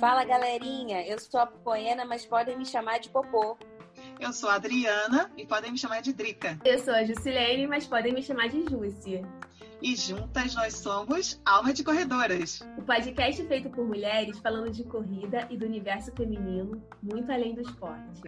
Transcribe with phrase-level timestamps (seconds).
[0.00, 3.58] Fala galerinha, eu sou a Poena, mas podem me chamar de Popô.
[4.20, 6.56] Eu sou a Adriana e podem me chamar de Drica.
[6.64, 9.22] Eu sou a Jusilene, mas podem me chamar de Júcia.
[9.82, 12.60] E juntas nós somos Alma de Corredoras.
[12.78, 17.62] O podcast feito por mulheres falando de corrida e do universo feminino, muito além do
[17.62, 18.22] esporte.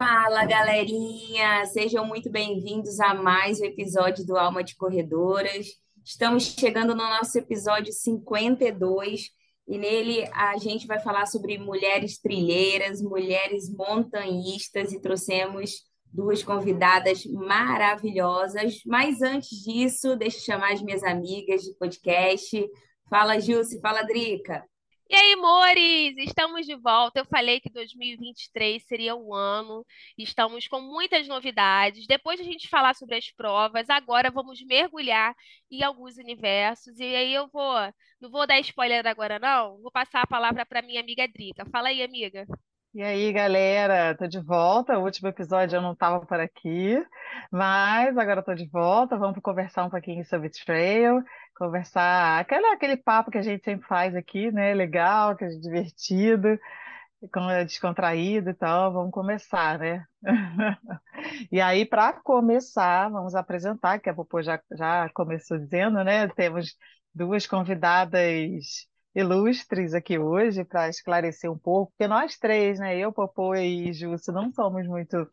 [0.00, 5.82] Fala galerinha, sejam muito bem-vindos a mais um episódio do Alma de Corredoras.
[6.04, 9.30] Estamos chegando no nosso episódio 52
[9.66, 15.80] e nele a gente vai falar sobre mulheres trilheiras, mulheres montanhistas e trouxemos
[16.12, 18.82] duas convidadas maravilhosas.
[18.84, 22.68] Mas antes disso, deixa eu chamar as minhas amigas de podcast.
[23.08, 24.62] Fala, Jússi, fala, Drica.
[25.08, 27.20] E aí, amores, estamos de volta.
[27.20, 29.84] Eu falei que 2023 seria o ano.
[30.18, 32.06] Estamos com muitas novidades.
[32.06, 35.34] Depois de a gente falar sobre as provas, agora vamos mergulhar
[35.70, 36.98] em alguns universos.
[36.98, 37.74] E aí eu vou,
[38.20, 39.80] não vou dar spoiler agora não.
[39.82, 41.64] Vou passar a palavra para minha amiga Drica.
[41.70, 42.46] Fala aí, amiga.
[42.94, 44.96] E aí, galera, tô de volta.
[44.98, 46.96] O último episódio eu não estava por aqui,
[47.50, 49.16] mas agora estou de volta.
[49.18, 51.20] Vamos conversar um pouquinho sobre trail,
[51.54, 54.74] conversar aquele, aquele papo que a gente sempre faz aqui, né?
[54.74, 56.58] Legal, que é divertido,
[57.50, 58.92] é descontraído e tal.
[58.92, 60.06] Vamos começar, né?
[61.50, 66.28] E aí, para começar, vamos apresentar, que a Popô já, já começou dizendo, né?
[66.28, 66.76] Temos
[67.14, 73.54] duas convidadas ilustres aqui hoje para esclarecer um pouco, porque nós três, né, eu, Popô
[73.54, 75.28] e Justo, não somos muito,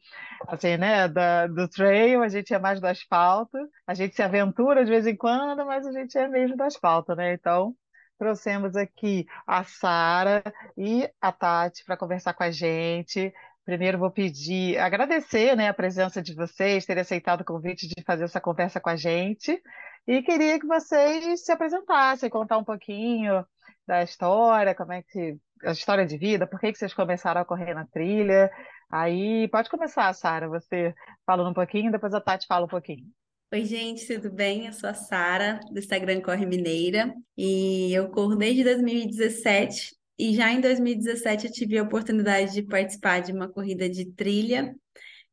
[0.47, 3.57] assim, né, da, do trail, a gente é mais do asfalto,
[3.87, 7.15] a gente se aventura de vez em quando, mas a gente é mesmo do asfalto,
[7.15, 7.75] né, então
[8.19, 10.43] trouxemos aqui a Sara
[10.77, 13.33] e a Tati para conversar com a gente.
[13.65, 18.25] Primeiro vou pedir, agradecer, né, a presença de vocês, terem aceitado o convite de fazer
[18.25, 19.59] essa conversa com a gente.
[20.07, 23.43] E queria que vocês se apresentassem, contar um pouquinho
[23.87, 27.45] da história, como é que a história de vida, por que que vocês começaram a
[27.45, 28.51] correr na trilha.
[28.89, 30.93] Aí pode começar, Sara, você
[31.25, 33.05] falando um pouquinho, depois a Tati fala um pouquinho.
[33.53, 34.67] Oi, gente, tudo bem?
[34.67, 39.95] Eu sou a Sara, do Instagram Corre Mineira, e eu corro desde 2017.
[40.17, 44.73] E já em 2017 eu tive a oportunidade de participar de uma corrida de trilha,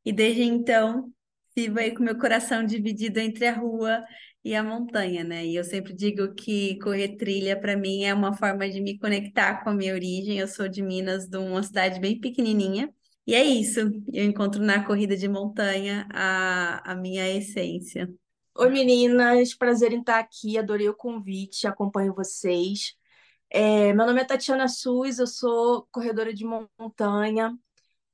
[0.05, 1.11] e desde então
[1.55, 4.03] vivo aí com meu coração dividido entre a rua
[4.43, 5.45] e a montanha, né?
[5.45, 9.63] E eu sempre digo que correr trilha para mim é uma forma de me conectar
[9.63, 10.39] com a minha origem.
[10.39, 12.93] Eu sou de Minas, de uma cidade bem pequenininha.
[13.27, 13.79] E é isso,
[14.11, 18.11] eu encontro na corrida de montanha a, a minha essência.
[18.57, 22.95] Oi meninas, prazer em estar aqui, adorei o convite, acompanho vocês.
[23.49, 27.55] É, meu nome é Tatiana Sus, eu sou corredora de montanha,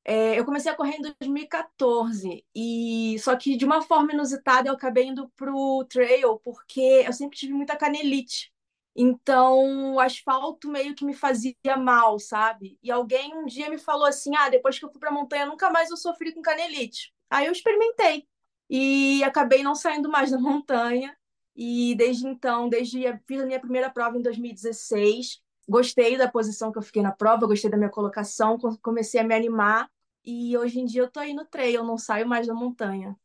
[0.05, 4.73] é, eu comecei a correr em 2014 e só que de uma forma inusitada eu
[4.73, 8.53] acabei indo pro trail porque eu sempre tive muita canelite.
[8.95, 12.79] Então, o asfalto meio que me fazia mal, sabe?
[12.81, 15.69] E alguém um dia me falou assim: "Ah, depois que eu fui para montanha, nunca
[15.69, 17.13] mais eu sofri com canelite".
[17.29, 18.25] Aí eu experimentei
[18.69, 21.15] e acabei não saindo mais da montanha.
[21.55, 26.71] E desde então, desde a, fiz a minha primeira prova em 2016, gostei da posição
[26.71, 29.89] que eu fiquei na prova, gostei da minha colocação, comecei a me animar
[30.23, 33.15] e hoje em dia eu tô aí no trail, eu não saio mais da montanha.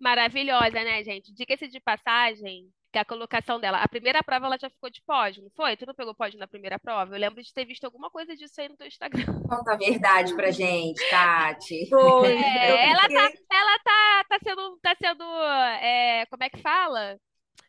[0.00, 1.32] Maravilhosa, né, gente?
[1.32, 5.42] Diga-se de passagem que a colocação dela, a primeira prova ela já ficou de pódio,
[5.44, 5.76] não foi?
[5.76, 7.14] Tu não pegou pódio na primeira prova?
[7.14, 9.24] Eu lembro de ter visto alguma coisa disso aí no teu Instagram.
[9.48, 11.88] Conta a verdade pra gente, Tati.
[11.88, 12.32] Foi.
[12.32, 15.24] É, ela tá, ela tá, tá sendo, tá sendo,
[15.80, 17.16] é, como é que fala?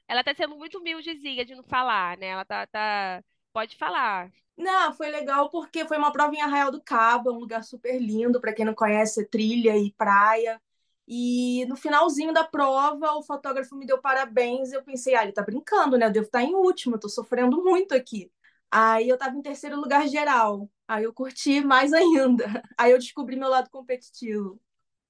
[0.07, 2.27] Ela tá sendo muito humildezinha de não falar, né?
[2.27, 3.23] Ela tá, tá,
[3.53, 4.31] pode falar.
[4.57, 7.99] Não, foi legal porque foi uma prova em Arraial do Cabo, é um lugar super
[7.99, 10.61] lindo, para quem não conhece, trilha e praia.
[11.07, 14.71] E no finalzinho da prova, o fotógrafo me deu parabéns.
[14.71, 16.05] E eu pensei, ah, ele tá brincando, né?
[16.05, 18.31] Eu devo estar em último, eu tô sofrendo muito aqui.
[18.69, 20.69] Aí eu tava em terceiro lugar geral.
[20.87, 22.45] Aí eu curti mais ainda.
[22.77, 24.59] Aí eu descobri meu lado competitivo.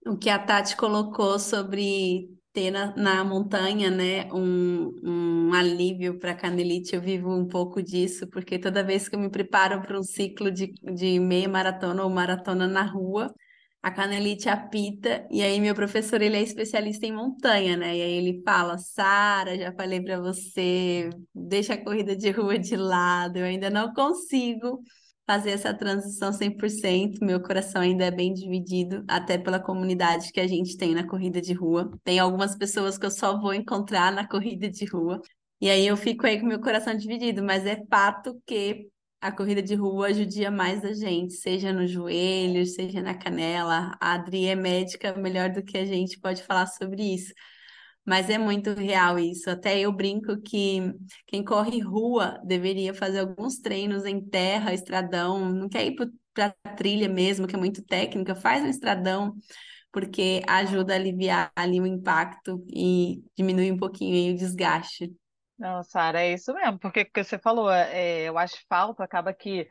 [0.05, 6.35] O que a Tati colocou sobre ter na, na montanha, né, um, um alívio para
[6.35, 6.95] canelite.
[6.95, 10.51] Eu vivo um pouco disso, porque toda vez que eu me preparo para um ciclo
[10.51, 13.33] de, de meia maratona ou maratona na rua,
[13.81, 17.97] a canelite apita, e aí meu professor, ele é especialista em montanha, né?
[17.97, 22.75] E aí ele fala, Sara, já falei para você, deixa a corrida de rua de
[22.75, 24.83] lado, eu ainda não consigo
[25.31, 27.19] fazer essa transição 100%.
[27.23, 31.41] Meu coração ainda é bem dividido, até pela comunidade que a gente tem na corrida
[31.41, 31.89] de rua.
[32.03, 35.21] Tem algumas pessoas que eu só vou encontrar na corrida de rua.
[35.61, 38.89] E aí eu fico aí com meu coração dividido, mas é fato que
[39.21, 43.95] a corrida de rua judia mais a gente, seja no joelho, seja na canela.
[44.01, 47.33] A Adri é médica melhor do que a gente pode falar sobre isso.
[48.05, 49.49] Mas é muito real isso.
[49.49, 50.93] Até eu brinco que
[51.27, 55.95] quem corre rua deveria fazer alguns treinos em terra, estradão, não quer ir
[56.33, 59.35] para trilha mesmo, que é muito técnica, faz um estradão,
[59.91, 65.13] porque ajuda a aliviar ali o impacto e diminuir um pouquinho o desgaste.
[65.57, 69.69] Não, Sara, é isso mesmo, porque o que você falou, é, o asfalto acaba que,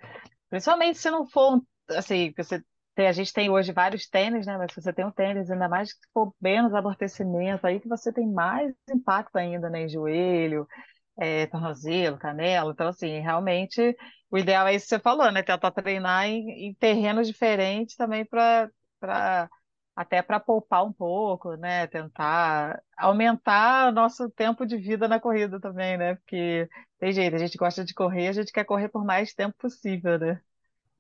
[0.49, 2.63] principalmente se não for, assim, você
[2.95, 4.57] tem, a gente tem hoje vários tênis, né?
[4.59, 8.13] Mas se você tem um tênis, ainda mais que for menos amortecimento, aí que você
[8.13, 9.83] tem mais impacto ainda, né?
[9.83, 10.67] Em joelho,
[11.19, 12.73] é, tornozelo, canela.
[12.73, 13.97] Então, assim, realmente,
[14.31, 15.43] o ideal é isso que você falou, né?
[15.43, 18.71] Tentar treinar em, em terrenos diferentes também para
[19.95, 21.87] até para poupar um pouco, né?
[21.87, 26.15] Tentar aumentar nosso tempo de vida na corrida também, né?
[26.17, 29.55] Porque tem jeito, a gente gosta de correr, a gente quer correr por mais tempo
[29.59, 30.41] possível, né?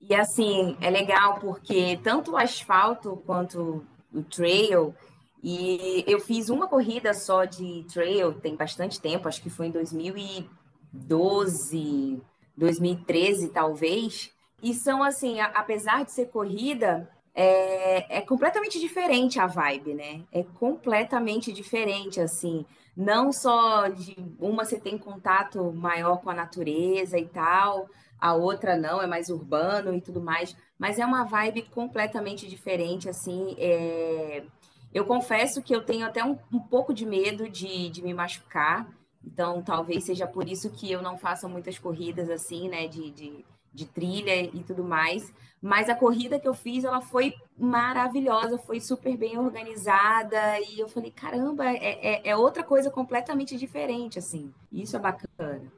[0.00, 4.94] E assim, é legal porque tanto o asfalto quanto o trail,
[5.43, 9.70] e eu fiz uma corrida só de trail, tem bastante tempo, acho que foi em
[9.70, 12.20] 2012,
[12.56, 14.31] 2013 talvez.
[14.62, 20.23] E são assim, apesar de ser corrida, é, é completamente diferente a vibe, né?
[20.31, 22.67] É completamente diferente, assim.
[22.94, 27.88] Não só de uma você tem contato maior com a natureza e tal,
[28.20, 33.08] a outra não, é mais urbano e tudo mais, mas é uma vibe completamente diferente,
[33.08, 33.55] assim.
[33.58, 34.44] É...
[34.93, 38.88] Eu confesso que eu tenho até um, um pouco de medo de, de me machucar,
[39.25, 43.44] então talvez seja por isso que eu não faça muitas corridas assim, né, de, de
[43.72, 45.32] de trilha e tudo mais.
[45.62, 50.58] Mas a corrida que eu fiz, ela foi maravilhosa, foi super bem organizada.
[50.61, 54.52] E eu falei, caramba, é, é, é outra coisa completamente diferente, assim.
[54.72, 55.70] Isso é bacana.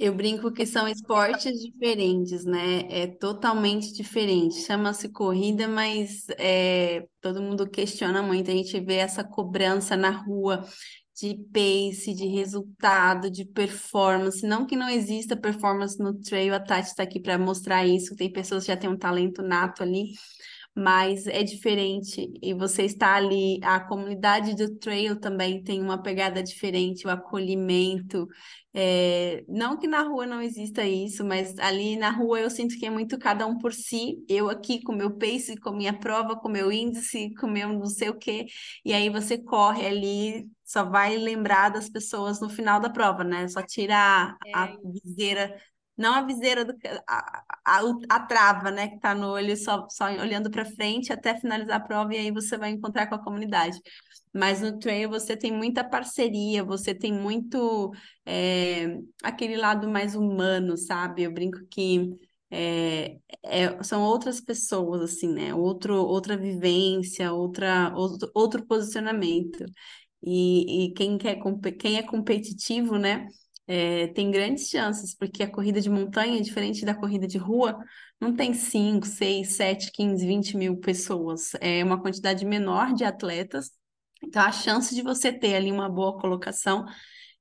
[0.00, 2.82] Eu brinco que são esportes diferentes, né?
[2.88, 4.54] É totalmente diferente.
[4.62, 8.48] Chama-se corrida, mas é, todo mundo questiona muito.
[8.48, 10.64] A gente vê essa cobrança na rua
[11.20, 14.46] de pace, de resultado, de performance.
[14.46, 18.14] Não que não exista performance no trail, a Tati está aqui para mostrar isso.
[18.14, 20.12] Tem pessoas que já têm um talento nato ali,
[20.78, 22.32] mas é diferente.
[22.40, 28.28] E você está ali, a comunidade do trail também tem uma pegada diferente, o acolhimento.
[28.72, 32.86] É, não que na rua não exista isso, mas ali na rua eu sinto que
[32.86, 34.24] é muito cada um por si.
[34.28, 38.10] Eu aqui com meu pace, com minha prova, com meu índice, com meu não sei
[38.10, 38.46] o quê.
[38.84, 43.48] E aí você corre ali, só vai lembrar das pessoas no final da prova, né?
[43.48, 44.76] Só tira a, a é.
[45.02, 45.60] viseira
[45.98, 46.72] não a viseira do
[47.06, 51.38] a, a, a trava, né, que está no olho, só, só olhando para frente até
[51.38, 53.78] finalizar a prova e aí você vai encontrar com a comunidade.
[54.32, 57.92] Mas no trail você tem muita parceria, você tem muito
[58.24, 61.22] é, aquele lado mais humano, sabe?
[61.22, 62.10] Eu brinco que
[62.50, 65.54] é, é, são outras pessoas, assim, né?
[65.54, 69.64] Outro, outra vivência, outra, outro, outro posicionamento.
[70.22, 71.38] E, e quem, quer,
[71.78, 73.26] quem é competitivo, né?
[73.68, 77.78] É, tem grandes chances, porque a corrida de montanha, diferente da corrida de rua,
[78.18, 81.52] não tem 5, 6, 7, 15, 20 mil pessoas.
[81.60, 83.70] É uma quantidade menor de atletas.
[84.24, 86.86] Então, a chance de você ter ali uma boa colocação.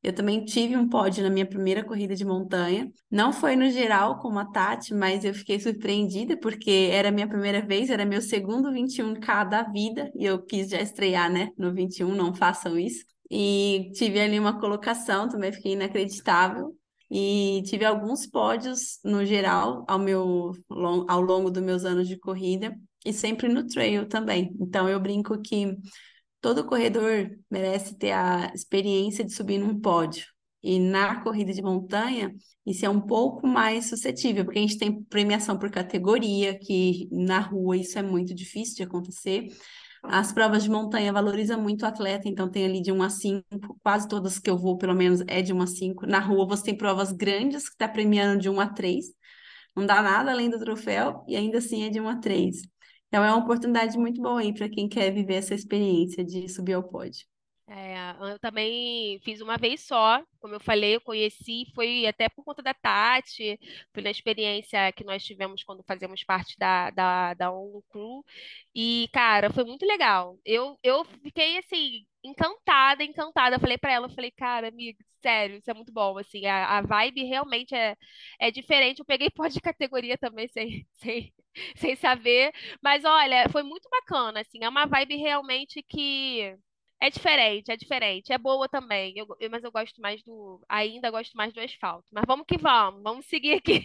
[0.04, 2.92] Eu também tive um pódio na minha primeira corrida de montanha.
[3.10, 7.66] Não foi no geral como a Tati, mas eu fiquei surpreendida porque era minha primeira
[7.66, 12.14] vez, era meu segundo 21K da vida e eu quis já estrear, né, no 21,
[12.14, 16.76] não façam isso e tive ali uma colocação, também fiquei inacreditável.
[17.10, 20.52] E tive alguns pódios no geral ao, meu,
[21.08, 24.54] ao longo dos meus anos de corrida e sempre no trail também.
[24.60, 25.78] Então eu brinco que
[26.42, 30.26] todo corredor merece ter a experiência de subir num pódio.
[30.62, 32.34] E na corrida de montanha,
[32.66, 37.40] isso é um pouco mais suscetível, porque a gente tem premiação por categoria, que na
[37.40, 39.48] rua isso é muito difícil de acontecer.
[40.10, 43.44] As provas de montanha valorizam muito o atleta, então tem ali de 1 a 5,
[43.84, 46.06] quase todas que eu vou, pelo menos, é de 1 a 5.
[46.08, 49.06] Na rua você tem provas grandes que está premiando de 1 a 3.
[49.76, 52.62] Não dá nada além do troféu e ainda assim é de 1 a 3.
[53.08, 56.74] Então é uma oportunidade muito boa aí para quem quer viver essa experiência de subir
[56.74, 57.26] ao pódio.
[57.70, 57.96] É,
[58.32, 62.64] eu também fiz uma vez só, como eu falei, eu conheci, foi até por conta
[62.64, 63.60] da Tati,
[63.94, 68.24] foi na experiência que nós tivemos quando fazemos parte da, da, da ONU Crew,
[68.76, 70.38] e, cara, foi muito legal.
[70.46, 73.56] Eu, eu fiquei, assim, encantada, encantada.
[73.58, 76.78] Eu falei pra ela, eu falei, cara, amiga, sério, isso é muito bom, assim, a,
[76.80, 77.96] a vibe realmente é,
[78.40, 79.00] é diferente.
[79.00, 81.34] Eu peguei pós de categoria também, sem, sem,
[81.78, 86.56] sem saber, mas, olha, foi muito bacana, assim, é uma vibe realmente que
[87.00, 88.34] é diferente, é diferente.
[88.34, 89.14] É boa também.
[89.16, 90.62] Eu, eu, mas eu gosto mais do.
[90.68, 92.08] Ainda gosto mais do asfalto.
[92.12, 93.84] Mas vamos que vamos, vamos seguir aqui.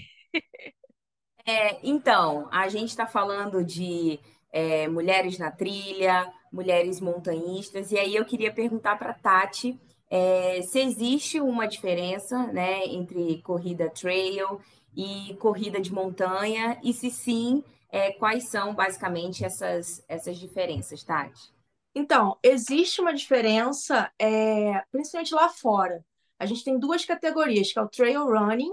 [1.44, 4.20] É, então, a gente está falando de
[4.52, 7.90] é, mulheres na trilha, mulheres montanhistas.
[7.90, 9.76] E aí eu queria perguntar para a Tati
[10.08, 14.60] é, se existe uma diferença né, entre corrida trail
[14.94, 21.50] e corrida de montanha, e se sim, é, quais são basicamente essas, essas diferenças, Tati?
[21.94, 26.04] Então, existe uma diferença, é, principalmente lá fora.
[26.38, 28.72] A gente tem duas categorias, que é o trail running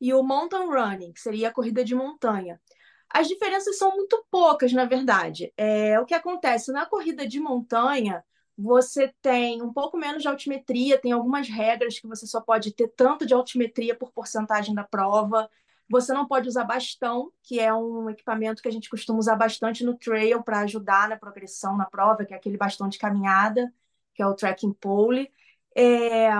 [0.00, 2.60] e o mountain running, que seria a corrida de montanha.
[3.08, 5.52] As diferenças são muito poucas, na verdade.
[5.56, 8.24] É, o que acontece na corrida de montanha,
[8.58, 12.88] você tem um pouco menos de altimetria, tem algumas regras que você só pode ter
[12.88, 15.48] tanto de altimetria por porcentagem da prova.
[15.88, 19.84] Você não pode usar bastão, que é um equipamento que a gente costuma usar bastante
[19.84, 23.72] no trail para ajudar na progressão na prova, que é aquele bastão de caminhada,
[24.14, 25.30] que é o trekking pole.
[25.76, 26.30] É...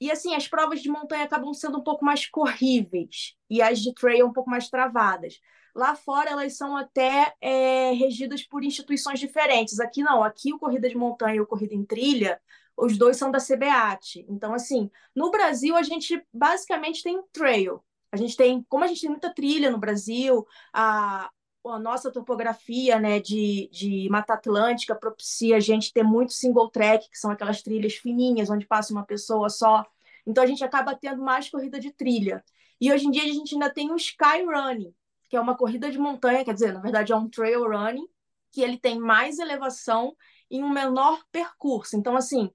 [0.00, 3.94] E assim, as provas de montanha acabam sendo um pouco mais corríveis e as de
[3.94, 5.40] trail um pouco mais travadas.
[5.74, 9.80] Lá fora elas são até é, regidas por instituições diferentes.
[9.80, 12.40] Aqui não, aqui o Corrida de Montanha e o Corrida em Trilha,
[12.76, 14.24] os dois são da CBAT.
[14.28, 17.82] Então, assim, no Brasil a gente basicamente tem trail,
[18.14, 21.28] a gente tem, como a gente tem muita trilha no Brasil, a,
[21.66, 27.10] a nossa topografia né, de, de Mata Atlântica propicia a gente ter muito single track,
[27.10, 29.84] que são aquelas trilhas fininhas, onde passa uma pessoa só.
[30.24, 32.44] Então a gente acaba tendo mais corrida de trilha.
[32.80, 34.94] E hoje em dia a gente ainda tem o Sky Running,
[35.28, 38.06] que é uma corrida de montanha, quer dizer, na verdade é um trail running,
[38.52, 40.14] que ele tem mais elevação
[40.48, 41.96] em um menor percurso.
[41.96, 42.48] Então, assim,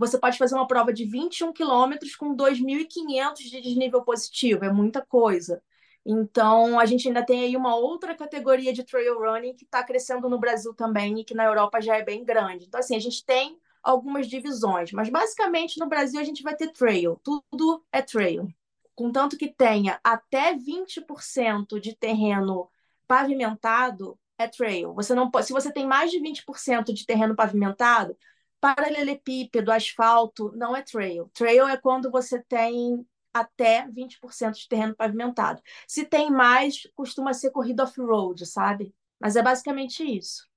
[0.00, 5.04] você pode fazer uma prova de 21 quilômetros com 2.500 de desnível positivo, é muita
[5.04, 5.62] coisa.
[6.06, 10.26] Então, a gente ainda tem aí uma outra categoria de trail running que está crescendo
[10.30, 12.64] no Brasil também e que na Europa já é bem grande.
[12.64, 16.72] Então, assim, a gente tem algumas divisões, mas basicamente no Brasil a gente vai ter
[16.72, 18.48] trail, tudo é trail.
[18.94, 22.70] Contanto que tenha até 20% de terreno
[23.06, 24.94] pavimentado, é trail.
[24.94, 28.16] Você não pode, se você tem mais de 20% de terreno pavimentado,
[28.60, 31.30] Paralelepípedo, asfalto, não é trail.
[31.34, 35.62] Trail é quando você tem até 20% de terreno pavimentado.
[35.88, 38.94] Se tem mais, costuma ser corrida off-road, sabe?
[39.20, 40.49] Mas é basicamente isso.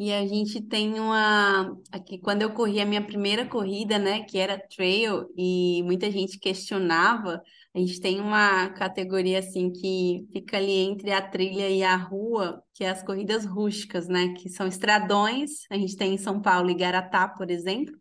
[0.00, 1.76] E a gente tem uma.
[1.92, 6.38] Aqui, quando eu corri a minha primeira corrida, né, que era trail, e muita gente
[6.38, 7.42] questionava,
[7.74, 12.62] a gente tem uma categoria assim que fica ali entre a trilha e a rua,
[12.72, 15.66] que é as corridas rústicas, né, que são estradões.
[15.70, 17.94] A gente tem em São Paulo e Garatá, por exemplo,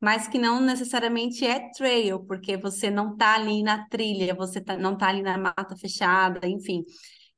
[0.00, 4.76] mas que não necessariamente é trail, porque você não tá ali na trilha, você tá,
[4.76, 6.84] não tá ali na mata fechada, enfim.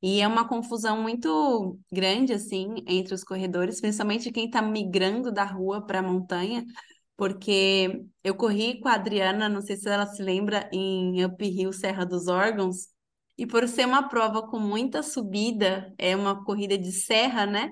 [0.05, 5.43] E é uma confusão muito grande, assim, entre os corredores, principalmente quem está migrando da
[5.43, 6.63] rua para a montanha,
[7.17, 11.73] porque eu corri com a Adriana, não sei se ela se lembra, em Up Hill,
[11.73, 12.89] Serra dos Órgãos,
[13.35, 17.71] e por ser uma prova com muita subida, é uma corrida de serra, né?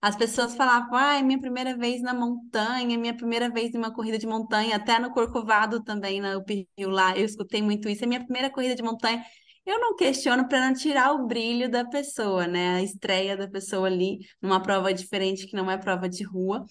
[0.00, 3.92] As pessoas falavam, ah, é minha primeira vez na montanha, minha primeira vez em uma
[3.92, 8.02] corrida de montanha, até no Corcovado também, na Up Hill lá, eu escutei muito isso,
[8.02, 9.22] é minha primeira corrida de montanha.
[9.66, 12.76] Eu não questiono para não tirar o brilho da pessoa, né?
[12.76, 16.64] A estreia da pessoa ali numa prova diferente que não é prova de rua.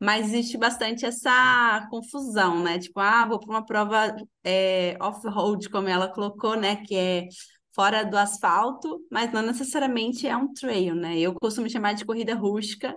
[0.00, 2.78] Mas existe bastante essa confusão, né?
[2.78, 6.76] Tipo, ah, vou para uma prova é, off-road, como ela colocou, né?
[6.76, 7.28] Que é
[7.74, 11.18] fora do asfalto, mas não necessariamente é um trail, né?
[11.18, 12.96] Eu costumo chamar de corrida rústica,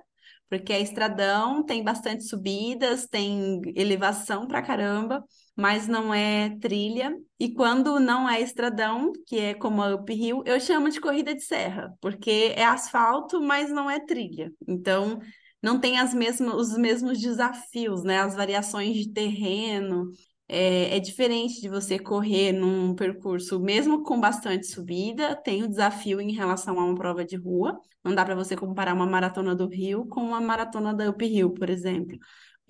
[0.51, 7.15] porque é estradão, tem bastante subidas, tem elevação pra caramba mas não é trilha.
[7.39, 11.35] E quando não é estradão, que é como a Up Hill, eu chamo de corrida
[11.35, 14.51] de serra, porque é asfalto, mas não é trilha.
[14.67, 15.19] Então,
[15.61, 18.19] não tem as mesmas, os mesmos desafios, né?
[18.19, 20.11] As variações de terreno.
[20.53, 26.19] É, é diferente de você correr num percurso, mesmo com bastante subida, tem o desafio
[26.19, 27.79] em relação a uma prova de rua.
[28.03, 31.53] Não dá para você comparar uma maratona do Rio com uma maratona da Up Hill,
[31.53, 32.17] por exemplo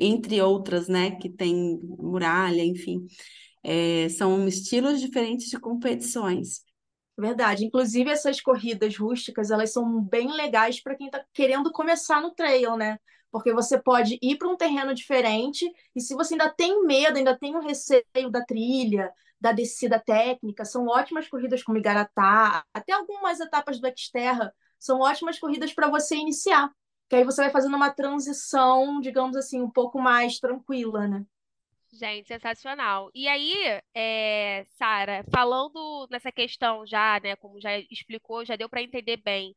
[0.01, 3.05] entre outras, né, que tem muralha, enfim.
[3.63, 6.63] É, são estilos diferentes de competições.
[7.17, 7.65] Verdade.
[7.65, 12.75] Inclusive, essas corridas rústicas, elas são bem legais para quem está querendo começar no trail,
[12.75, 12.97] né?
[13.31, 17.38] Porque você pode ir para um terreno diferente e se você ainda tem medo, ainda
[17.38, 23.39] tem o receio da trilha, da descida técnica, são ótimas corridas como Igaratá, até algumas
[23.39, 26.69] etapas do Xterra são ótimas corridas para você iniciar
[27.11, 31.25] que aí você vai fazendo uma transição, digamos assim, um pouco mais tranquila, né?
[31.93, 33.12] Gente, sensacional.
[33.13, 33.53] E aí,
[33.93, 39.53] é, Sara, falando nessa questão já, né, como já explicou, já deu para entender bem.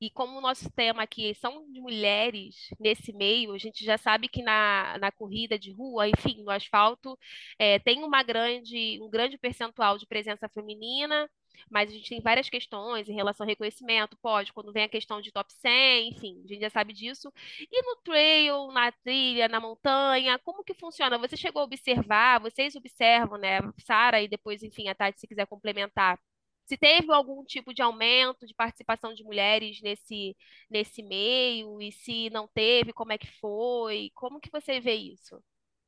[0.00, 4.28] E como o nosso tema aqui são de mulheres nesse meio, a gente já sabe
[4.28, 7.18] que na, na corrida de rua, enfim, no asfalto,
[7.58, 11.28] é, tem uma grande, um grande percentual de presença feminina
[11.70, 15.20] mas a gente tem várias questões em relação ao reconhecimento, pode, quando vem a questão
[15.20, 17.32] de top 100, enfim, a gente já sabe disso.
[17.60, 21.18] E no trail, na trilha, na montanha, como que funciona?
[21.18, 25.46] Você chegou a observar, vocês observam, né, Sara, e depois, enfim, a Tati, se quiser
[25.46, 26.18] complementar,
[26.66, 30.36] se teve algum tipo de aumento de participação de mulheres nesse,
[30.70, 34.10] nesse meio, e se não teve, como é que foi?
[34.14, 35.42] Como que você vê isso?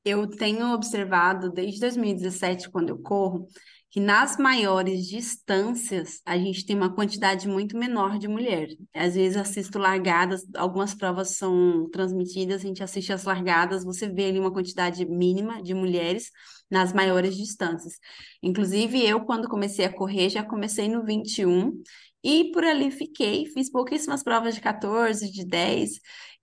[0.05, 3.49] Eu tenho observado desde 2017, quando eu corro,
[3.97, 8.77] que nas maiores distâncias a gente tem uma quantidade muito menor de mulheres.
[8.93, 14.27] Às vezes assisto largadas, algumas provas são transmitidas, a gente assiste as largadas, você vê
[14.27, 16.31] ali uma quantidade mínima de mulheres
[16.71, 17.95] nas maiores distâncias.
[18.43, 21.83] Inclusive, eu, quando comecei a correr, já comecei no 21
[22.23, 25.93] e por ali fiquei, fiz pouquíssimas provas de 14, de 10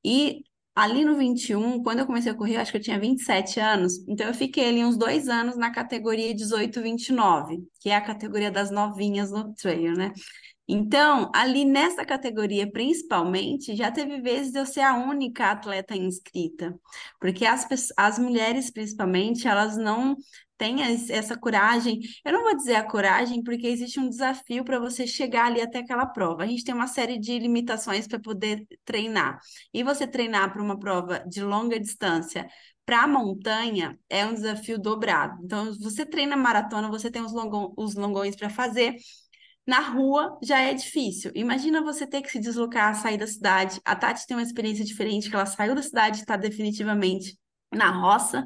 [0.03, 0.41] e
[0.75, 4.27] Ali no 21, quando eu comecei a correr, acho que eu tinha 27 anos, então
[4.27, 9.29] eu fiquei ali uns dois anos na categoria 18-29, que é a categoria das novinhas
[9.29, 10.11] no trail, né?
[10.67, 16.73] Então, ali nessa categoria, principalmente, já teve vezes de eu ser a única atleta inscrita,
[17.19, 20.15] porque as, as mulheres, principalmente, elas não
[20.63, 21.99] tenha essa coragem.
[22.23, 25.79] Eu não vou dizer a coragem, porque existe um desafio para você chegar ali até
[25.79, 26.43] aquela prova.
[26.43, 29.39] A gente tem uma série de limitações para poder treinar.
[29.73, 32.47] E você treinar para uma prova de longa distância
[32.85, 35.37] para a montanha é um desafio dobrado.
[35.43, 38.95] Então, você treina maratona, você tem os, longo, os longões para fazer.
[39.67, 41.29] Na rua já é difícil.
[41.35, 43.81] Imagina você ter que se deslocar, sair da cidade.
[43.83, 47.37] A Tati tem uma experiência diferente, que ela saiu da cidade e está definitivamente
[47.75, 48.45] na roça,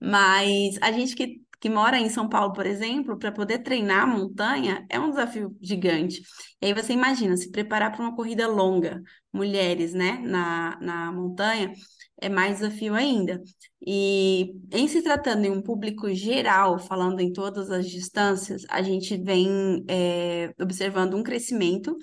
[0.00, 4.06] mas a gente que que mora em São Paulo, por exemplo, para poder treinar a
[4.06, 6.22] montanha é um desafio gigante.
[6.60, 11.72] E aí você imagina, se preparar para uma corrida longa, mulheres, né, na, na montanha,
[12.20, 13.42] é mais desafio ainda.
[13.86, 19.16] E em se tratando em um público geral, falando em todas as distâncias, a gente
[19.16, 21.96] vem é, observando um crescimento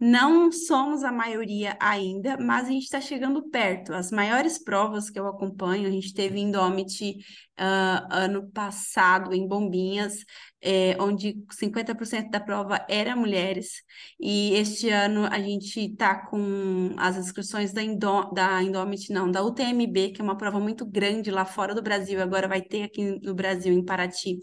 [0.00, 3.92] não somos a maioria ainda, mas a gente está chegando perto.
[3.92, 7.18] As maiores provas que eu acompanho, a gente teve em Domit
[7.60, 10.24] uh, ano passado, em Bombinhas,
[10.62, 13.82] é, onde 50% da prova era mulheres,
[14.18, 19.42] e este ano a gente está com as inscrições da, Indo, da Indomit, não, da
[19.44, 23.18] UTMB, que é uma prova muito grande lá fora do Brasil, agora vai ter aqui
[23.22, 24.38] no Brasil, em Paraty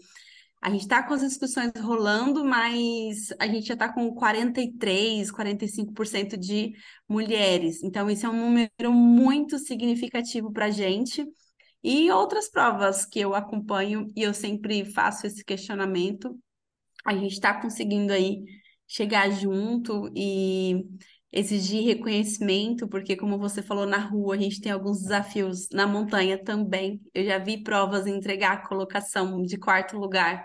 [0.60, 6.36] a gente está com as discussões rolando, mas a gente já está com 43, 45%
[6.36, 6.72] de
[7.08, 7.82] mulheres.
[7.82, 11.24] Então, isso é um número muito significativo para a gente.
[11.82, 16.36] E outras provas que eu acompanho e eu sempre faço esse questionamento,
[17.04, 18.42] a gente está conseguindo aí
[18.86, 20.84] chegar junto e
[21.32, 26.42] exigir reconhecimento, porque como você falou na rua, a gente tem alguns desafios na montanha
[26.42, 27.00] também.
[27.14, 30.44] Eu já vi provas entregar a colocação de quarto lugar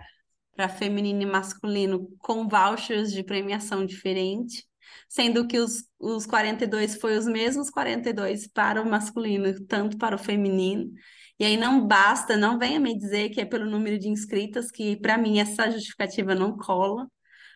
[0.56, 4.66] para feminino e masculino com vouchers de premiação diferente,
[5.10, 10.20] sendo que os, os 42 foi os mesmos 42 para o masculino, tanto para o
[10.20, 10.92] feminino.
[11.40, 14.96] E aí não basta, não venha me dizer que é pelo número de inscritas, que
[14.98, 17.08] para mim essa justificativa não cola.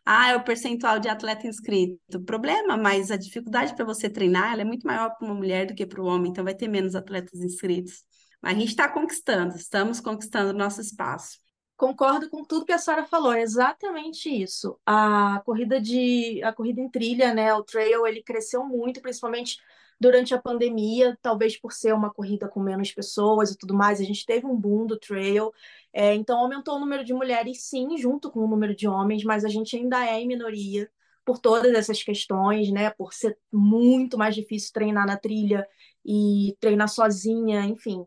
[0.09, 2.23] Ah, é o percentual de atleta inscrito.
[2.25, 5.85] Problema, mas a dificuldade para você treinar é muito maior para uma mulher do que
[5.85, 8.05] para o homem, então vai ter menos atletas inscritos.
[8.41, 11.37] Mas a gente está conquistando, estamos conquistando nosso espaço.
[11.77, 14.79] Concordo com tudo que a Sara falou, é exatamente isso.
[14.85, 19.59] A corrida de a corrida em trilha, né, o trail, ele cresceu muito, principalmente
[19.99, 24.03] durante a pandemia, talvez por ser uma corrida com menos pessoas e tudo mais, a
[24.03, 25.51] gente teve um boom do trail,
[25.93, 29.45] é, então aumentou o número de mulheres, sim, junto com o número de homens, mas
[29.45, 30.89] a gente ainda é em minoria
[31.25, 32.89] por todas essas questões, né?
[32.91, 35.67] Por ser muito mais difícil treinar na trilha
[36.05, 38.05] e treinar sozinha, enfim.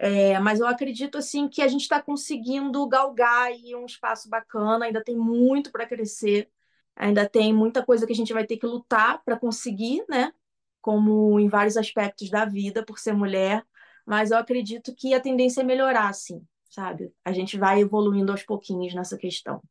[0.00, 4.86] É, mas eu acredito assim que a gente está conseguindo galgar aí um espaço bacana,
[4.86, 6.48] ainda tem muito para crescer,
[6.94, 10.32] ainda tem muita coisa que a gente vai ter que lutar para conseguir, né?
[10.80, 13.64] como em vários aspectos da vida, por ser mulher,
[14.06, 17.12] mas eu acredito que a tendência é melhorar, sim, sabe?
[17.24, 19.62] A gente vai evoluindo aos pouquinhos nessa questão.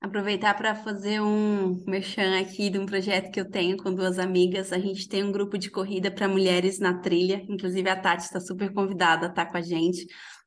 [0.00, 4.72] Aproveitar para fazer um merchan aqui de um projeto que eu tenho com duas amigas.
[4.72, 8.38] A gente tem um grupo de corrida para mulheres na trilha, inclusive a Tati está
[8.38, 10.06] super convidada a estar tá com a gente.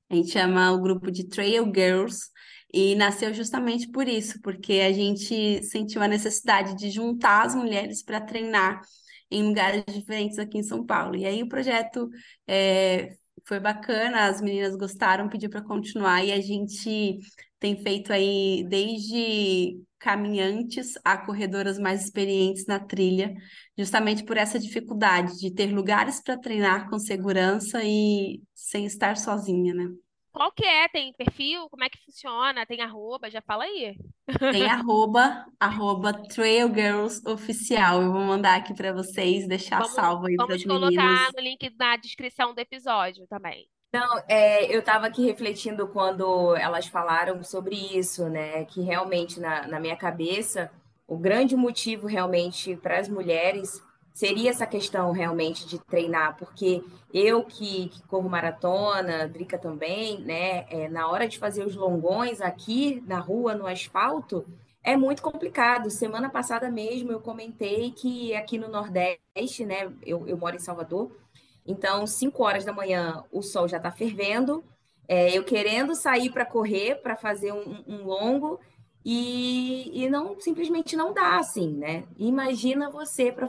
[0.09, 2.29] A gente chama o grupo de Trail Girls
[2.73, 8.03] e nasceu justamente por isso, porque a gente sentiu a necessidade de juntar as mulheres
[8.03, 8.81] para treinar
[9.31, 11.15] em lugares diferentes aqui em São Paulo.
[11.15, 12.09] E aí o projeto
[12.47, 13.15] é,
[13.49, 17.17] foi bacana, as meninas gostaram, pediu para continuar e a gente
[17.59, 23.33] tem feito aí desde caminhantes a corredoras mais experientes na trilha,
[23.75, 29.73] justamente por essa dificuldade de ter lugares para treinar com segurança e sem estar sozinha,
[29.73, 29.89] né?
[30.31, 30.87] Qual que é?
[30.87, 31.69] Tem perfil?
[31.69, 32.65] Como é que funciona?
[32.65, 33.29] Tem arroba?
[33.29, 33.95] Já fala aí.
[34.51, 38.01] Tem arroba, arroba Trail Girls Oficial.
[38.01, 41.33] Eu vou mandar aqui para vocês, deixar Vamos, salvo aí para vamos as colocar meninas.
[41.35, 43.67] no link na descrição do episódio também.
[43.91, 48.65] Não, é, eu estava aqui refletindo quando elas falaram sobre isso, né?
[48.65, 50.71] Que realmente na, na minha cabeça
[51.07, 53.81] o grande motivo realmente para as mulheres
[54.13, 60.65] seria essa questão realmente de treinar, porque eu que, que corro maratona, Drica também, né?
[60.69, 64.45] É, na hora de fazer os longões aqui na rua, no asfalto,
[64.83, 65.89] é muito complicado.
[65.89, 69.91] Semana passada mesmo eu comentei que aqui no Nordeste, né?
[70.05, 71.11] Eu, eu moro em Salvador,
[71.65, 74.63] então 5 horas da manhã o sol já está fervendo.
[75.07, 78.59] É, eu querendo sair para correr, para fazer um, um longo,
[79.03, 82.03] e, e não simplesmente não dá assim, né?
[82.17, 83.47] Imagina você para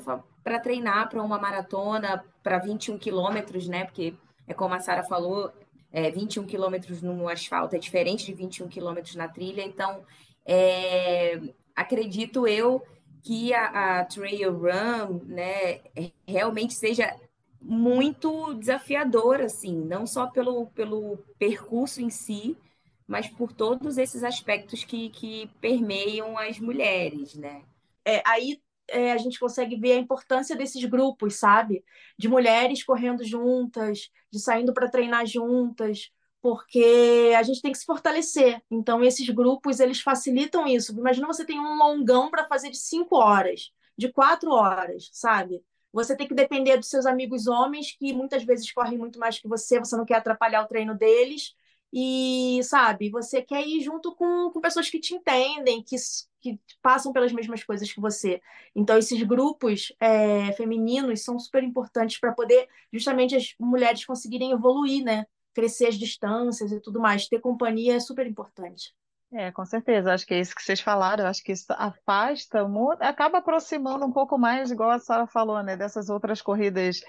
[0.58, 3.84] treinar para uma maratona para 21 quilômetros, né?
[3.84, 4.14] Porque
[4.46, 5.52] é como a Sara falou,
[5.92, 10.02] é, 21 quilômetros no asfalto é diferente de 21 quilômetros na trilha, então
[10.46, 11.40] é,
[11.74, 12.82] acredito eu
[13.22, 15.80] que a, a, trail run, né,
[16.26, 17.14] realmente seja
[17.60, 22.56] muito desafiador, assim, não só pelo, pelo percurso em si,
[23.06, 27.62] mas por todos esses aspectos que, que permeiam as mulheres, né?
[28.04, 31.84] É, aí é, a gente consegue ver a importância desses grupos, sabe?
[32.18, 36.10] De mulheres correndo juntas, de saindo para treinar juntas,
[36.42, 38.62] porque a gente tem que se fortalecer.
[38.70, 40.92] Então, esses grupos, eles facilitam isso.
[40.98, 45.62] Imagina você tem um longão para fazer de cinco horas, de quatro horas, sabe?
[45.92, 49.48] Você tem que depender dos seus amigos homens, que muitas vezes correm muito mais que
[49.48, 51.54] você, você não quer atrapalhar o treino deles.
[51.92, 55.96] E, sabe, você quer ir junto com, com pessoas que te entendem, que,
[56.40, 58.40] que passam pelas mesmas coisas que você.
[58.74, 65.04] Então, esses grupos é, femininos são super importantes para poder justamente as mulheres conseguirem evoluir,
[65.04, 65.26] né?
[65.52, 67.28] Crescer as distâncias e tudo mais.
[67.28, 68.94] Ter companhia é super importante.
[69.32, 70.12] É, com certeza.
[70.12, 71.26] Acho que é isso que vocês falaram.
[71.26, 72.66] Acho que isso afasta,
[73.00, 75.76] acaba aproximando um pouco mais, igual a Sara falou, né?
[75.76, 77.00] Dessas outras corridas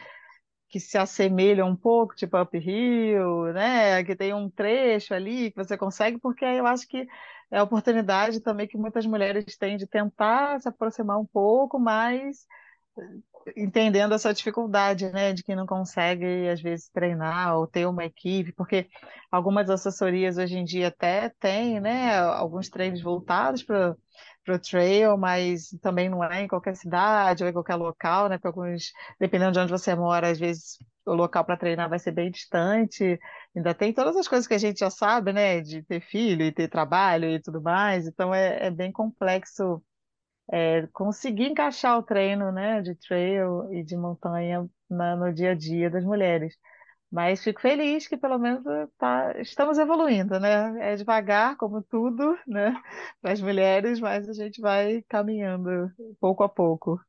[0.71, 4.03] que se assemelham um pouco, tipo uphill, né?
[4.03, 7.05] Que tem um trecho ali que você consegue, porque eu acho que
[7.51, 12.47] é a oportunidade também que muitas mulheres têm de tentar se aproximar um pouco, mas
[13.55, 18.53] entendendo essa dificuldade, né, de quem não consegue às vezes treinar ou ter uma equipe,
[18.53, 18.88] porque
[19.31, 23.95] algumas assessorias hoje em dia até têm, né, alguns treinos voltados para
[24.43, 28.38] para o trail, mas também não é em qualquer cidade ou em qualquer local, né?
[28.38, 32.12] Para alguns, dependendo de onde você mora, às vezes o local para treinar vai ser
[32.12, 33.19] bem distante.
[33.56, 35.62] Ainda tem todas as coisas que a gente já sabe, né?
[35.62, 38.08] De ter filho e ter trabalho e tudo mais.
[38.08, 39.82] Então é, é bem complexo
[40.51, 42.82] é, conseguir encaixar o treino, né?
[42.82, 46.56] De trail e de montanha na, no dia a dia das mulheres.
[47.12, 48.63] Mas fico feliz que pelo menos
[48.97, 50.93] tá, estamos evoluindo, né?
[50.93, 52.74] É devagar, como tudo, né?
[53.21, 57.00] Para as mulheres, mas a gente vai caminhando pouco a pouco.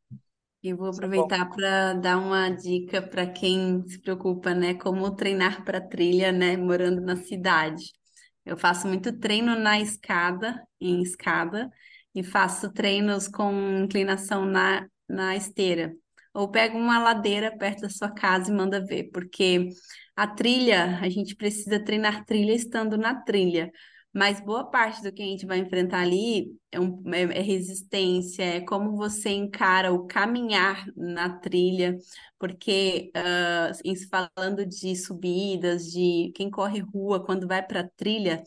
[0.62, 4.75] Eu vou aproveitar para dar uma dica para quem se preocupa, né?
[4.75, 6.57] Como treinar para trilha, né?
[6.57, 7.85] Morando na cidade.
[8.45, 11.71] Eu faço muito treino na escada, em escada,
[12.15, 13.53] e faço treinos com
[13.85, 15.93] inclinação na, na esteira.
[16.35, 19.68] Ou pega uma ladeira perto da sua casa e manda ver, porque
[20.16, 23.71] a trilha, a gente precisa treinar trilha estando na trilha.
[24.14, 28.42] Mas boa parte do que a gente vai enfrentar ali é, um, é, é resistência,
[28.42, 31.97] é como você encara o caminhar na trilha,
[32.38, 38.42] porque uh, falando de subidas, de quem corre rua, quando vai para trilha,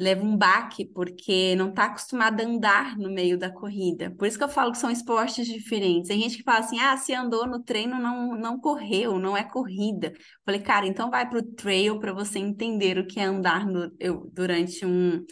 [0.00, 4.10] leva um baque porque não está acostumado a andar no meio da corrida.
[4.16, 6.08] Por isso que eu falo que são esportes diferentes.
[6.08, 9.44] Tem gente que fala assim: ah, se andou no treino, não, não correu, não é
[9.44, 10.14] corrida.
[10.44, 13.92] Falei, cara, então vai para o trail para você entender o que é andar no,
[14.00, 15.22] eu, durante um,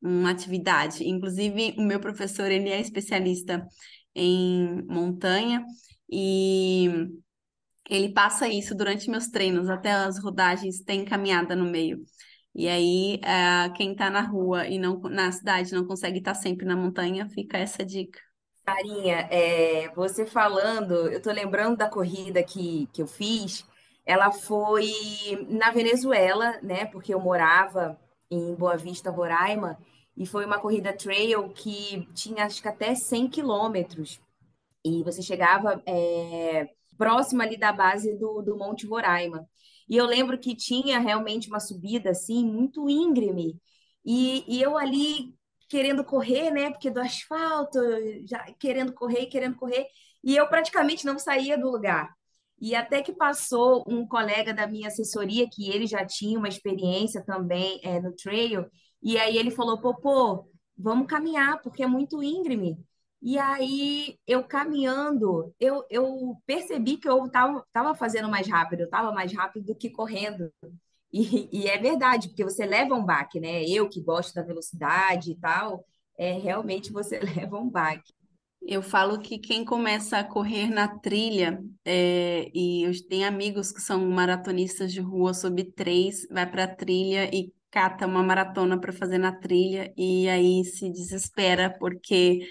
[0.00, 1.04] uma atividade.
[1.04, 3.66] Inclusive, o meu professor, ele é especialista
[4.14, 5.64] em montanha
[6.10, 6.88] e
[7.90, 11.98] ele passa isso durante meus treinos, até as rodagens tem caminhada no meio.
[12.54, 16.38] E aí, uh, quem está na rua e não na cidade não consegue estar tá
[16.38, 18.20] sempre na montanha, fica essa dica.
[18.64, 23.66] Carinha, é, você falando, eu estou lembrando da corrida que, que eu fiz.
[24.04, 24.92] Ela foi
[25.48, 26.86] na Venezuela, né?
[26.86, 27.98] Porque eu morava
[28.30, 29.78] em Boa Vista, Roraima,
[30.16, 34.20] e foi uma corrida trail que tinha acho que até 100 quilômetros.
[34.84, 39.48] E você chegava é, próximo ali da base do, do Monte Roraima.
[39.88, 43.60] E eu lembro que tinha realmente uma subida assim, muito íngreme.
[44.04, 45.34] E, e eu ali
[45.68, 46.70] querendo correr, né?
[46.70, 47.78] Porque do asfalto,
[48.26, 49.86] já querendo correr, querendo correr.
[50.22, 52.14] E eu praticamente não saía do lugar.
[52.60, 57.24] E até que passou um colega da minha assessoria, que ele já tinha uma experiência
[57.24, 58.66] também é, no trail,
[59.02, 62.78] e aí ele falou: Popô, vamos caminhar, porque é muito íngreme.
[63.22, 69.12] E aí, eu caminhando, eu, eu percebi que eu estava fazendo mais rápido, eu estava
[69.12, 70.52] mais rápido do que correndo.
[71.12, 73.64] E, e, é verdade, porque você leva um baque, né?
[73.64, 75.84] Eu que gosto da velocidade e tal,
[76.18, 78.12] é realmente você leva um baque.
[78.60, 83.80] Eu falo que quem começa a correr na trilha, é, e eu tenho amigos que
[83.80, 88.92] são maratonistas de rua sob três, vai para a trilha e cata uma maratona para
[88.92, 92.46] fazer na trilha, e aí se desespera porque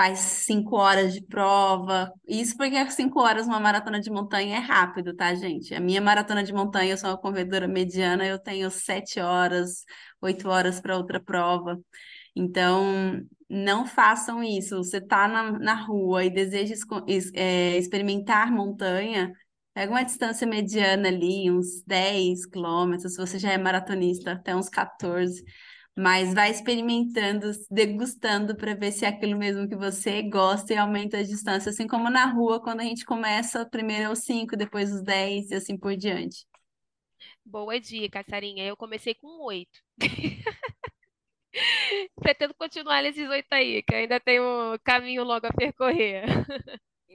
[0.00, 2.10] faz cinco horas de prova.
[2.26, 5.74] Isso porque cinco horas uma maratona de montanha é rápido, tá, gente?
[5.74, 9.84] A minha maratona de montanha, eu sou uma corredora mediana, eu tenho sete horas,
[10.22, 11.78] oito horas para outra prova.
[12.34, 14.78] Então, não façam isso.
[14.78, 16.74] Você está na, na rua e deseja
[17.34, 19.30] é, experimentar montanha,
[19.74, 24.70] pega uma distância mediana ali, uns 10 quilômetros, se você já é maratonista, até uns
[24.70, 25.44] 14
[25.96, 31.18] mas vai experimentando, degustando para ver se é aquilo mesmo que você gosta e aumenta
[31.18, 35.02] a distância, assim como na rua, quando a gente começa primeiro os 5, depois os
[35.02, 36.46] 10 e assim por diante.
[37.44, 38.64] Boa dica, Sarinha.
[38.64, 39.70] Eu comecei com 8.
[42.20, 46.24] Pretendo continuar nesses oito aí, que ainda tem um caminho logo a percorrer.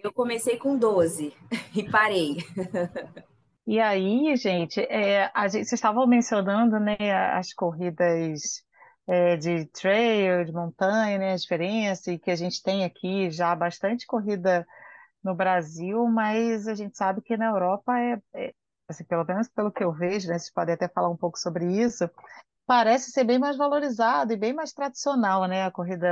[0.03, 1.33] Eu comecei com 12
[1.73, 2.37] e parei.
[3.67, 6.95] E aí, gente, é, a gente, vocês estavam mencionando, né,
[7.33, 8.63] as corridas
[9.07, 13.55] é, de trail, de montanha, né, a diferença, e que a gente tem aqui já
[13.55, 14.67] bastante corrida
[15.23, 18.53] no Brasil, mas a gente sabe que na Europa é, é
[18.87, 21.65] assim, pelo menos pelo que eu vejo, né, vocês podem até falar um pouco sobre
[21.65, 22.07] isso,
[22.67, 26.07] parece ser bem mais valorizado e bem mais tradicional, né, a corrida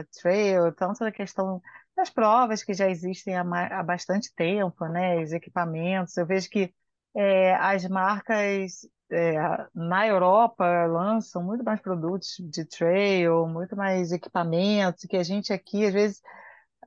[0.00, 1.62] a trail, tanto na questão
[1.96, 3.42] das provas que já existem há,
[3.78, 6.74] há bastante tempo, né, os equipamentos, eu vejo que
[7.16, 9.34] é, as marcas é,
[9.74, 15.86] na Europa lançam muito mais produtos de trail, muito mais equipamentos, que a gente aqui,
[15.86, 16.22] às vezes,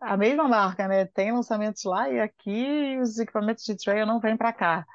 [0.02, 4.38] a mesma marca, né, tem lançamentos lá e aqui os equipamentos de trail não vêm
[4.38, 4.86] para cá,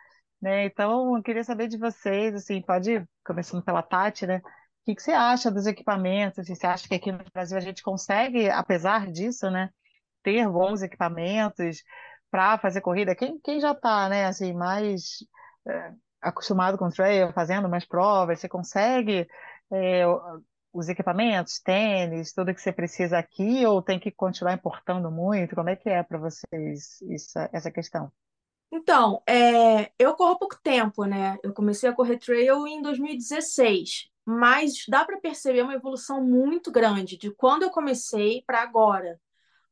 [0.40, 0.66] né?
[0.66, 4.38] Então, eu queria saber de vocês, assim, pode, começando pela Tati, né?
[4.38, 6.38] O que que você acha dos equipamentos?
[6.40, 9.70] Assim, você acha que aqui no Brasil a gente consegue, apesar disso, né,
[10.22, 11.82] ter bons equipamentos?
[12.34, 15.24] Para fazer corrida, quem, quem já está, né, assim, mais
[15.68, 19.24] é, acostumado com trail, fazendo mais provas, você consegue
[19.72, 20.02] é,
[20.72, 25.54] os equipamentos, tênis, tudo que você precisa aqui, ou tem que continuar importando muito?
[25.54, 28.10] Como é que é para vocês isso, essa questão?
[28.72, 31.38] Então, é, eu corro pouco tempo, né?
[31.40, 37.16] Eu comecei a correr trail em 2016, mas dá para perceber uma evolução muito grande
[37.16, 39.20] de quando eu comecei para agora.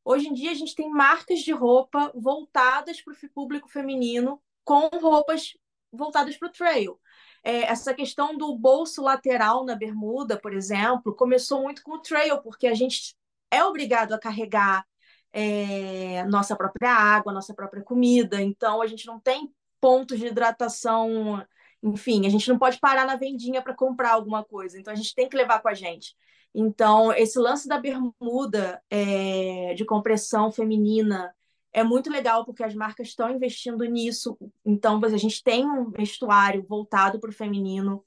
[0.05, 4.89] Hoje em dia, a gente tem marcas de roupa voltadas para o público feminino, com
[4.99, 5.53] roupas
[5.91, 6.99] voltadas para o trail.
[7.43, 12.41] É, essa questão do bolso lateral na bermuda, por exemplo, começou muito com o trail,
[12.41, 13.15] porque a gente
[13.51, 14.85] é obrigado a carregar
[15.31, 21.45] é, nossa própria água, nossa própria comida, então a gente não tem pontos de hidratação,
[21.81, 25.13] enfim, a gente não pode parar na vendinha para comprar alguma coisa, então a gente
[25.13, 26.15] tem que levar com a gente.
[26.53, 31.33] Então, esse lance da bermuda é, de compressão feminina
[31.73, 34.37] é muito legal porque as marcas estão investindo nisso.
[34.63, 38.05] Então, a gente tem um vestuário voltado para o feminino.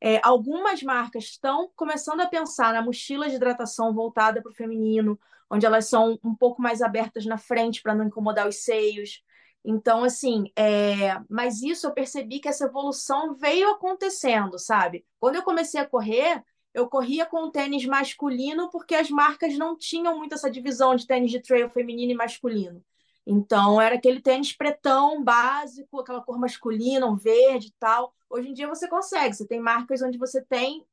[0.00, 5.20] É, algumas marcas estão começando a pensar na mochila de hidratação voltada para o feminino,
[5.50, 9.22] onde elas são um pouco mais abertas na frente para não incomodar os seios.
[9.64, 11.20] Então, assim, é...
[11.28, 15.04] mas isso eu percebi que essa evolução veio acontecendo, sabe?
[15.20, 16.42] Quando eu comecei a correr,
[16.74, 21.06] eu corria com o tênis masculino porque as marcas não tinham muito essa divisão de
[21.06, 22.82] tênis de trail feminino e masculino.
[23.26, 28.12] Então, era aquele tênis pretão, básico, aquela cor masculina, um verde e tal.
[28.28, 30.84] Hoje em dia você consegue, você tem marcas onde você tem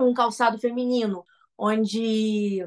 [0.00, 1.24] um calçado feminino,
[1.56, 2.64] onde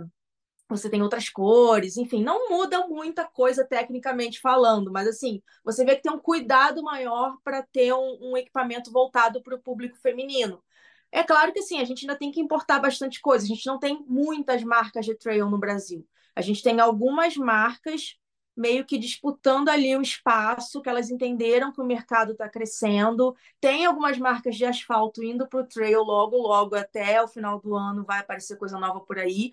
[0.69, 5.95] você tem outras cores, enfim, não muda muita coisa tecnicamente falando, mas assim, você vê
[5.95, 10.61] que tem um cuidado maior para ter um, um equipamento voltado para o público feminino.
[11.11, 13.45] É claro que assim, a gente ainda tem que importar bastante coisa.
[13.45, 16.07] A gente não tem muitas marcas de trail no Brasil.
[16.35, 18.15] A gente tem algumas marcas
[18.55, 23.33] meio que disputando ali o espaço, que elas entenderam que o mercado está crescendo.
[23.59, 27.73] Tem algumas marcas de asfalto indo para o trail logo, logo, até o final do
[27.75, 29.51] ano vai aparecer coisa nova por aí.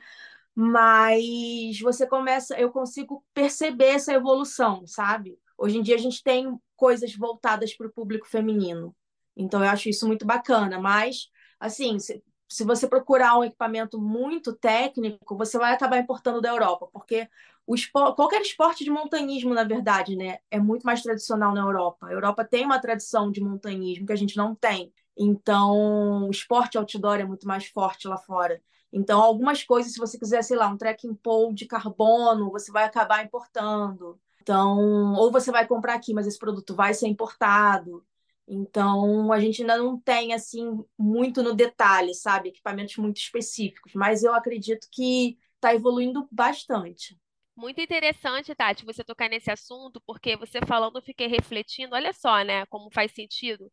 [0.54, 5.38] Mas você começa, eu consigo perceber essa evolução, sabe?
[5.56, 8.94] Hoje em dia a gente tem coisas voltadas para o público feminino.
[9.36, 15.36] Então eu acho isso muito bacana, mas assim, se você procurar um equipamento muito técnico,
[15.36, 17.28] você vai acabar importando da Europa, porque
[17.66, 22.06] o esporte, qualquer esporte de montanhismo, na verdade, né, é muito mais tradicional na Europa.
[22.06, 24.92] A Europa tem uma tradição de montanhismo que a gente não tem.
[25.16, 28.60] Então, o esporte outdoor é muito mais forte lá fora.
[28.92, 32.84] Então, algumas coisas, se você quiser, sei lá, um trekking pole de carbono, você vai
[32.84, 34.18] acabar importando.
[34.40, 38.04] Então, ou você vai comprar aqui, mas esse produto vai ser importado.
[38.48, 42.50] Então, a gente ainda não tem, assim, muito no detalhe, sabe?
[42.50, 47.18] Equipamentos muito específicos, mas eu acredito que está evoluindo bastante.
[47.56, 52.42] Muito interessante, Tati, você tocar nesse assunto, porque você falando, eu fiquei refletindo, olha só,
[52.42, 53.72] né, como faz sentido.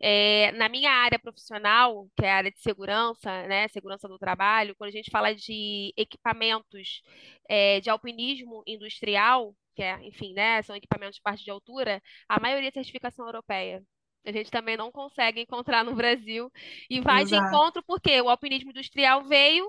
[0.00, 4.76] É, na minha área profissional, que é a área de segurança, né, segurança do trabalho,
[4.76, 7.02] quando a gente fala de equipamentos
[7.48, 12.38] é, de alpinismo industrial, que é, enfim, né, são equipamentos de parte de altura, a
[12.40, 13.82] maioria é certificação europeia.
[14.26, 16.50] A gente também não consegue encontrar no Brasil
[16.90, 17.36] e vai de Exato.
[17.36, 19.66] encontro porque o alpinismo industrial veio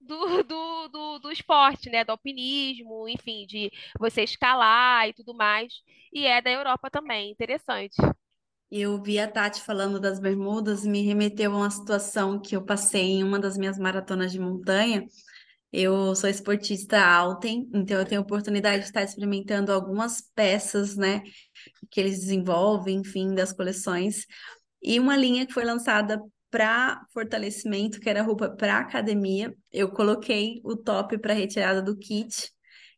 [0.00, 2.04] do, do, do, do esporte, né?
[2.04, 5.72] Do alpinismo, enfim, de você escalar e tudo mais.
[6.12, 7.96] E é da Europa também, interessante.
[8.70, 13.02] Eu vi a Tati falando das bermudas, me remeteu a uma situação que eu passei
[13.02, 15.06] em uma das minhas maratonas de montanha.
[15.72, 21.22] Eu sou esportista alten, então eu tenho a oportunidade de estar experimentando algumas peças, né,
[21.90, 24.24] que eles desenvolvem, enfim, das coleções.
[24.82, 30.60] E uma linha que foi lançada para fortalecimento, que era roupa para academia, eu coloquei
[30.64, 32.50] o top para retirada do kit.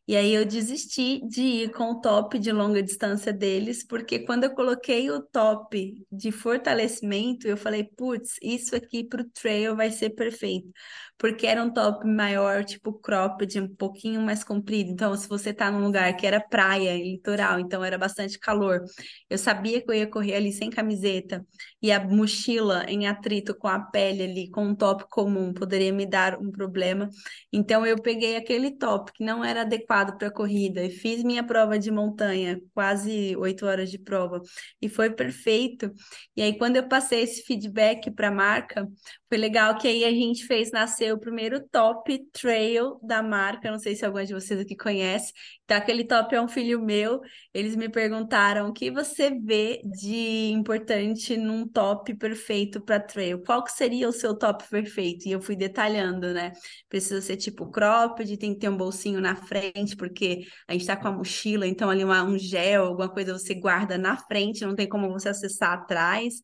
[0.07, 4.43] E aí eu desisti de ir com o top de longa distância deles, porque quando
[4.43, 9.89] eu coloquei o top de fortalecimento, eu falei, putz, isso aqui para o trail vai
[9.91, 10.69] ser perfeito
[11.17, 14.89] porque era um top maior, tipo cropped, um pouquinho mais comprido.
[14.91, 18.81] Então, se você tá num lugar que era praia, litoral, então era bastante calor,
[19.29, 21.45] eu sabia que eu ia correr ali sem camiseta
[21.81, 26.05] e a mochila em atrito com a pele ali, com um top comum, poderia me
[26.05, 27.09] dar um problema.
[27.51, 31.79] Então, eu peguei aquele top que não era adequado para corrida e fiz minha prova
[31.79, 34.41] de montanha, quase oito horas de prova,
[34.81, 35.91] e foi perfeito.
[36.35, 38.87] E aí, quando eu passei esse feedback para a marca,
[39.27, 43.71] foi legal que aí a gente fez nascer o primeiro top trail da marca.
[43.71, 45.31] Não sei se alguém de vocês aqui conhece.
[45.63, 47.21] Então, aquele top é um filho meu.
[47.53, 53.41] Eles me perguntaram o que você vê de importante num top perfeito para trail.
[53.43, 55.27] Qual que seria o seu top perfeito?
[55.27, 56.51] E eu fui detalhando, né?
[56.89, 60.95] Precisa ser tipo cropped, tem que ter um bolsinho na frente, porque a gente tá
[60.95, 64.75] com a mochila, então ali uma, um gel, alguma coisa você guarda na frente, não
[64.75, 66.35] tem como você acessar atrás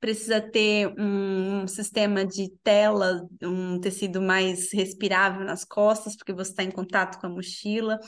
[0.00, 6.50] precisa ter um, um, sistema de tela, um tecido mais respirável nas costas, porque você
[6.50, 7.98] está em contato com a mochila.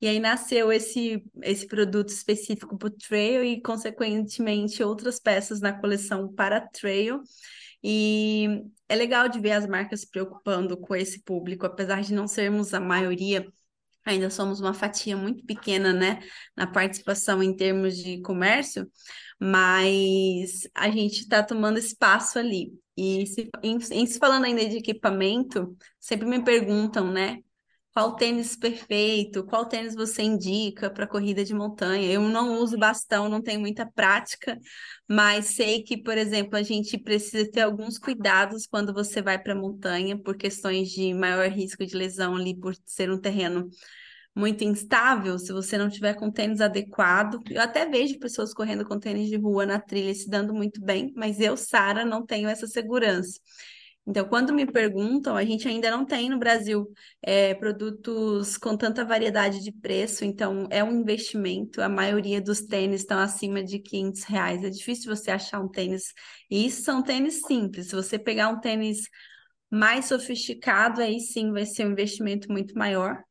[0.00, 5.72] E aí nasceu esse, esse produto específico para o trail e, consequentemente, outras peças na
[5.72, 7.22] coleção para trail.
[7.82, 12.26] E é legal de ver as marcas se preocupando com esse público, apesar de não
[12.28, 13.46] sermos a maioria,
[14.04, 16.20] ainda somos uma fatia muito pequena, né,
[16.56, 18.90] na participação em termos de comércio,
[19.38, 22.72] mas a gente está tomando espaço ali.
[22.96, 27.38] E se, em, em, se falando ainda de equipamento, sempre me perguntam, né?
[27.98, 29.44] Qual tênis perfeito?
[29.44, 32.08] Qual tênis você indica para corrida de montanha?
[32.08, 34.56] Eu não uso bastão, não tenho muita prática,
[35.08, 39.52] mas sei que, por exemplo, a gente precisa ter alguns cuidados quando você vai para
[39.52, 43.68] a montanha, por questões de maior risco de lesão ali, por ser um terreno
[44.32, 47.40] muito instável, se você não tiver com tênis adequado.
[47.50, 51.12] Eu até vejo pessoas correndo com tênis de rua na trilha se dando muito bem,
[51.16, 53.40] mas eu, Sara, não tenho essa segurança.
[54.08, 56.90] Então, quando me perguntam, a gente ainda não tem no Brasil
[57.22, 61.82] é, produtos com tanta variedade de preço, então é um investimento.
[61.82, 64.64] A maioria dos tênis estão acima de 500 reais.
[64.64, 66.14] É difícil você achar um tênis.
[66.50, 67.88] E isso são tênis simples.
[67.88, 69.02] Se você pegar um tênis
[69.70, 73.22] mais sofisticado, aí sim vai ser um investimento muito maior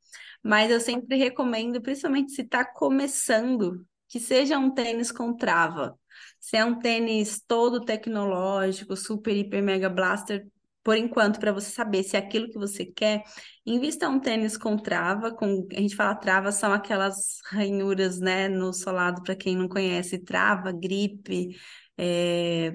[0.43, 5.99] mas eu sempre recomendo, principalmente se está começando, que seja um tênis com trava.
[6.39, 10.47] Se é um tênis todo tecnológico, super, hiper, mega blaster,
[10.87, 13.21] por enquanto, para você saber se é aquilo que você quer,
[13.65, 18.71] invista um tênis com trava, com a gente fala trava, são aquelas ranhuras, né, no
[18.71, 21.57] solado, para quem não conhece, trava, gripe,
[21.97, 22.73] é,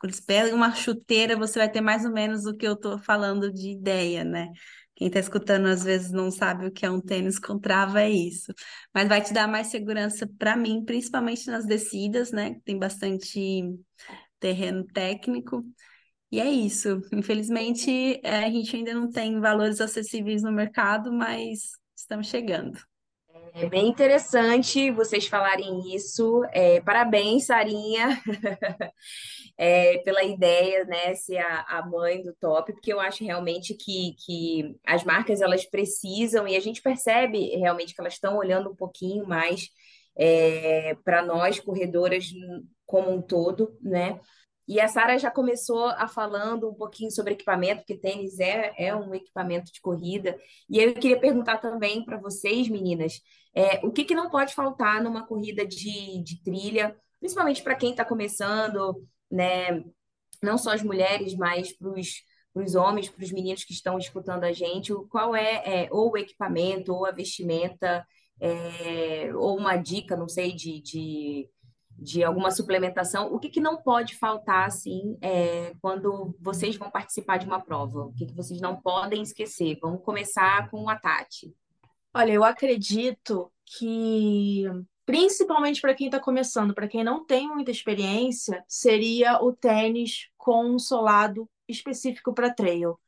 [0.00, 3.52] você pega uma chuteira, você vai ter mais ou menos o que eu estou falando
[3.52, 4.52] de ideia, né?
[4.94, 8.10] Quem está escutando às vezes não sabe o que é um tênis com trava, é
[8.10, 8.52] isso.
[8.94, 12.54] Mas vai te dar mais segurança para mim, principalmente nas descidas, né?
[12.64, 13.60] Tem bastante
[14.38, 15.64] terreno técnico.
[16.30, 17.02] E é isso.
[17.12, 22.78] Infelizmente, é, a gente ainda não tem valores acessíveis no mercado, mas estamos chegando.
[23.52, 26.44] É bem interessante vocês falarem isso.
[26.52, 28.20] É, parabéns, Sarinha,
[29.58, 34.14] é, pela ideia, né, ser a, a, mãe do top, porque eu acho realmente que,
[34.24, 38.76] que as marcas elas precisam e a gente percebe realmente que elas estão olhando um
[38.76, 39.68] pouquinho mais
[40.16, 42.30] é, para nós corredoras
[42.86, 44.20] como um todo, né?
[44.68, 48.94] E a Sara já começou a falando um pouquinho sobre equipamento, porque tênis é, é
[48.94, 50.38] um equipamento de corrida.
[50.68, 53.20] E eu queria perguntar também para vocês, meninas,
[53.54, 57.90] é, o que, que não pode faltar numa corrida de, de trilha, principalmente para quem
[57.90, 59.84] está começando, né?
[60.42, 64.52] Não só as mulheres, mas para os homens, para os meninos que estão escutando a
[64.52, 68.06] gente, qual é, é ou o equipamento, ou a vestimenta,
[68.40, 71.48] é, ou uma dica, não sei, de, de
[72.00, 77.36] de alguma suplementação, o que, que não pode faltar, assim, é, quando vocês vão participar
[77.36, 78.06] de uma prova?
[78.06, 79.78] O que, que vocês não podem esquecer?
[79.82, 81.54] Vamos começar com a Tati.
[82.14, 84.64] Olha, eu acredito que,
[85.04, 90.64] principalmente para quem está começando, para quem não tem muita experiência, seria o tênis com
[90.64, 92.98] um solado específico para trail,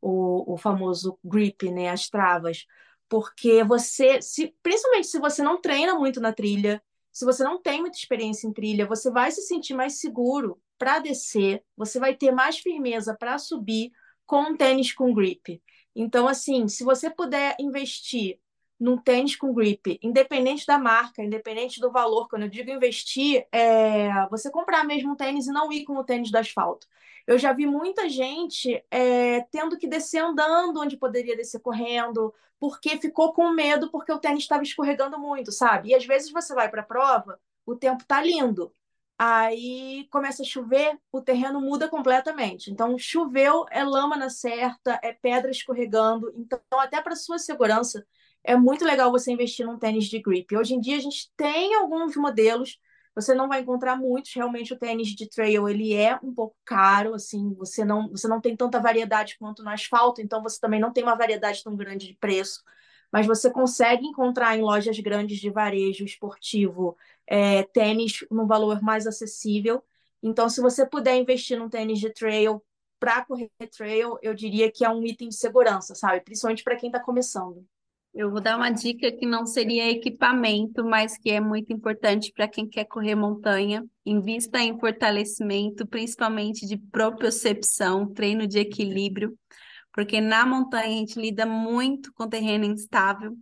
[0.00, 2.66] o, o famoso grip, né, as travas.
[3.08, 6.82] Porque você, se, principalmente se você não treina muito na trilha,
[7.14, 10.98] se você não tem muita experiência em trilha, você vai se sentir mais seguro para
[10.98, 13.92] descer, você vai ter mais firmeza para subir
[14.26, 15.62] com um tênis com grip.
[15.94, 18.40] Então, assim, se você puder investir
[18.80, 24.10] num tênis com grip, independente da marca, independente do valor, quando eu digo investir, é
[24.28, 26.84] você comprar mesmo um tênis e não ir com o tênis do asfalto.
[27.26, 32.98] Eu já vi muita gente é, tendo que descer andando onde poderia descer correndo, porque
[32.98, 35.90] ficou com medo porque o tênis estava escorregando muito, sabe?
[35.90, 38.72] E às vezes você vai para a prova, o tempo tá lindo.
[39.18, 42.70] Aí começa a chover, o terreno muda completamente.
[42.70, 46.32] Então, choveu, é lama na certa, é pedra escorregando.
[46.36, 48.04] Então, até para sua segurança,
[48.42, 50.56] é muito legal você investir num tênis de grip.
[50.56, 52.78] Hoje em dia, a gente tem alguns modelos
[53.14, 54.32] você não vai encontrar muitos.
[54.34, 58.40] Realmente o tênis de trail ele é um pouco caro, assim, você não você não
[58.40, 62.06] tem tanta variedade quanto no asfalto, então você também não tem uma variedade tão grande
[62.08, 62.62] de preço.
[63.12, 66.96] Mas você consegue encontrar em lojas grandes de varejo esportivo
[67.26, 69.82] é, tênis num valor mais acessível.
[70.22, 72.62] Então, se você puder investir num tênis de trail
[72.98, 76.20] para correr trail, eu diria que é um item de segurança, sabe?
[76.22, 77.64] Principalmente para quem está começando.
[78.14, 82.46] Eu vou dar uma dica que não seria equipamento, mas que é muito importante para
[82.46, 83.84] quem quer correr montanha.
[84.06, 89.36] Invista em fortalecimento, principalmente de propriocepção, treino de equilíbrio,
[89.92, 93.36] porque na montanha a gente lida muito com terreno instável.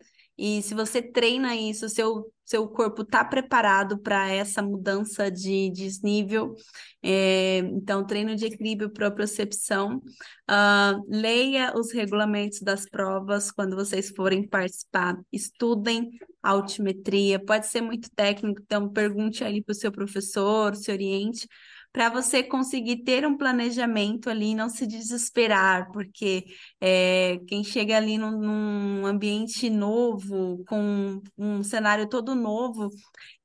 [0.45, 6.55] E se você treina isso, seu seu corpo está preparado para essa mudança de desnível.
[7.03, 10.03] É, então, treino de equilíbrio, propriocepção.
[10.51, 15.17] Uh, leia os regulamentos das provas quando vocês forem participar.
[15.33, 16.11] Estudem
[16.43, 17.43] altimetria.
[17.43, 21.49] Pode ser muito técnico, então pergunte ali para o seu professor, se oriente
[21.93, 26.45] para você conseguir ter um planejamento ali e não se desesperar, porque
[26.81, 32.89] é, quem chega ali num, num, ambiente novo, com um cenário todo novo,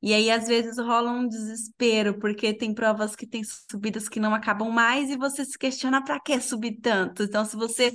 [0.02, 4.34] e aí às vezes rola um desespero, porque tem provas que tem subidas que não
[4.34, 7.24] acabam mais e você se questiona para que subir tanto.
[7.24, 7.92] Então, se você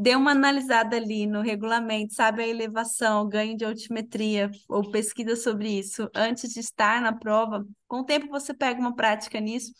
[0.00, 5.68] dê uma analisada ali no regulamento, sabe a elevação, ganho de altimetria ou pesquisa sobre
[5.78, 9.72] isso antes de estar na prova, com o tempo você pega uma prática nisso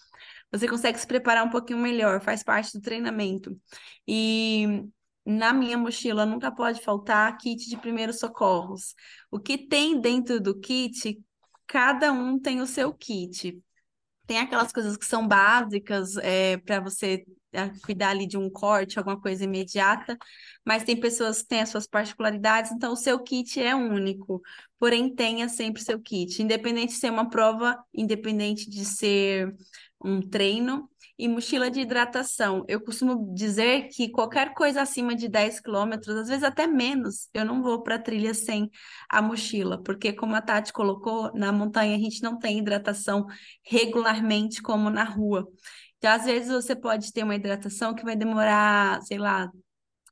[0.52, 3.56] você consegue se preparar um pouquinho melhor, faz parte do treinamento.
[4.06, 4.84] E
[5.24, 8.94] na minha mochila nunca pode faltar kit de primeiros socorros.
[9.30, 11.20] O que tem dentro do kit,
[11.66, 13.62] cada um tem o seu kit.
[14.26, 17.24] Tem aquelas coisas que são básicas é, para você
[17.84, 20.16] cuidar ali de um corte, alguma coisa imediata,
[20.64, 24.40] mas tem pessoas que têm as suas particularidades, então o seu kit é único,
[24.78, 29.55] porém tenha sempre seu kit, independente de ser uma prova, independente de ser
[30.03, 30.88] um treino
[31.20, 32.64] e mochila de hidratação.
[32.66, 37.44] Eu costumo dizer que qualquer coisa acima de 10 quilômetros, às vezes até menos, eu
[37.44, 38.70] não vou para a trilha sem
[39.07, 43.26] a mochila, porque como a Tati colocou, na montanha a gente não tem hidratação
[43.62, 45.46] regularmente como na rua.
[46.01, 49.51] Então, às vezes você pode ter uma hidratação que vai demorar, sei lá,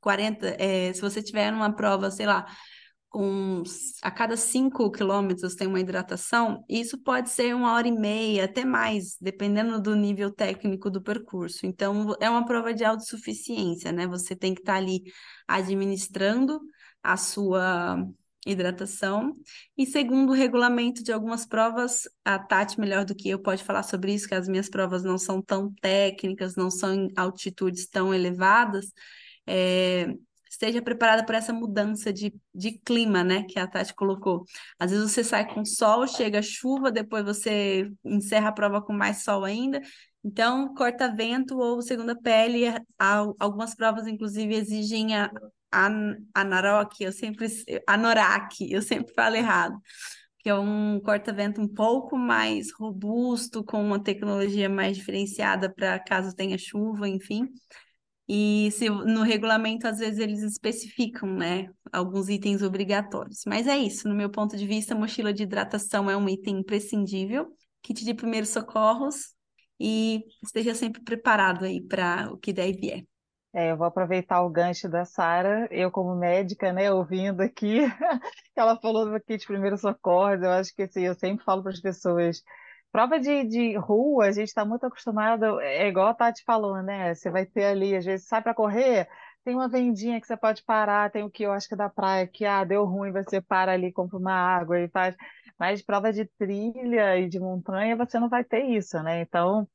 [0.01, 2.45] 40, é, se você tiver numa prova, sei lá,
[3.09, 3.63] com
[4.03, 8.63] a cada 5 quilômetros tem uma hidratação, isso pode ser uma hora e meia, até
[8.63, 11.65] mais, dependendo do nível técnico do percurso.
[11.65, 14.05] Então, é uma prova de autossuficiência, né?
[14.05, 15.01] Você tem que estar tá ali
[15.47, 16.59] administrando
[17.01, 17.97] a sua
[18.45, 19.35] hidratação.
[19.77, 23.83] E segundo o regulamento de algumas provas, a Tati, melhor do que eu, pode falar
[23.83, 28.13] sobre isso, que as minhas provas não são tão técnicas, não são em altitudes tão
[28.13, 28.91] elevadas.
[29.47, 30.13] É,
[30.49, 34.45] esteja preparada para essa mudança de, de clima, né, que a Tati colocou.
[34.79, 39.23] Às vezes você sai com sol, chega chuva, depois você encerra a prova com mais
[39.23, 39.81] sol ainda.
[40.23, 42.65] Então, corta-vento ou segunda pele,
[43.39, 45.31] algumas provas, inclusive, exigem a,
[45.71, 47.47] a, Naroc, eu sempre,
[47.87, 49.79] Anorak, eu sempre falo errado,
[50.39, 56.35] que é um corta-vento um pouco mais robusto, com uma tecnologia mais diferenciada para caso
[56.35, 57.47] tenha chuva, enfim.
[58.27, 63.41] E se, no regulamento, às vezes, eles especificam, né, alguns itens obrigatórios.
[63.47, 67.47] Mas é isso, no meu ponto de vista, mochila de hidratação é um item imprescindível,
[67.81, 69.33] kit de primeiros socorros,
[69.79, 73.03] e esteja sempre preparado aí para o que der e vier.
[73.51, 77.79] É, eu vou aproveitar o gancho da Sara, eu como médica, né, ouvindo aqui,
[78.55, 81.81] ela falou kit de primeiros socorros, eu acho que assim, eu sempre falo para as
[81.81, 82.43] pessoas,
[82.91, 87.13] Prova de, de rua, a gente está muito acostumado, é igual a Tati falou, né?
[87.13, 89.07] Você vai ter ali, às vezes sai para correr,
[89.43, 91.87] tem uma vendinha que você pode parar, tem o que eu acho que é da
[91.89, 95.15] praia, que ah, deu ruim, você para ali, compra uma água e faz.
[95.57, 99.21] Mas prova de trilha e de montanha, você não vai ter isso, né?
[99.21, 99.67] Então,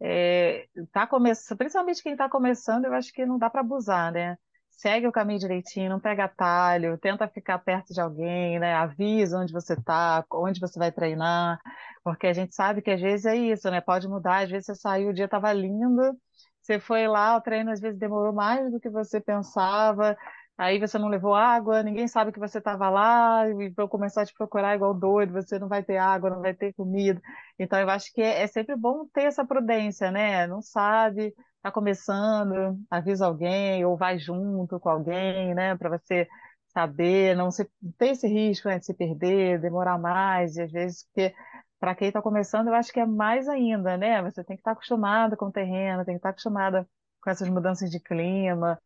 [0.00, 4.36] é, tá começando, principalmente quem está começando, eu acho que não dá para abusar, né?
[4.78, 8.74] segue o caminho direitinho, não pega atalho, tenta ficar perto de alguém, né?
[8.74, 11.58] Avisa onde você está, onde você vai treinar,
[12.04, 13.80] porque a gente sabe que às vezes é isso, né?
[13.80, 16.16] Pode mudar, às vezes você saiu, o dia estava lindo,
[16.62, 20.16] você foi lá, o treino às vezes demorou mais do que você pensava,
[20.58, 24.26] aí você não levou água, ninguém sabe que você estava lá, e vou começar a
[24.26, 27.20] te procurar igual doido, você não vai ter água, não vai ter comida.
[27.58, 30.46] Então eu acho que é, é sempre bom ter essa prudência, né?
[30.46, 36.26] Não sabe está começando, avisa alguém ou vai junto com alguém, né, para você
[36.68, 41.04] saber, não se, ter esse risco, né, de se perder, demorar mais, e às vezes,
[41.04, 41.34] porque
[41.80, 44.20] para quem está começando, eu acho que é mais ainda, né?
[44.22, 46.86] Você tem que estar tá acostumado com o terreno, tem que estar tá acostumado
[47.22, 48.78] com essas mudanças de clima,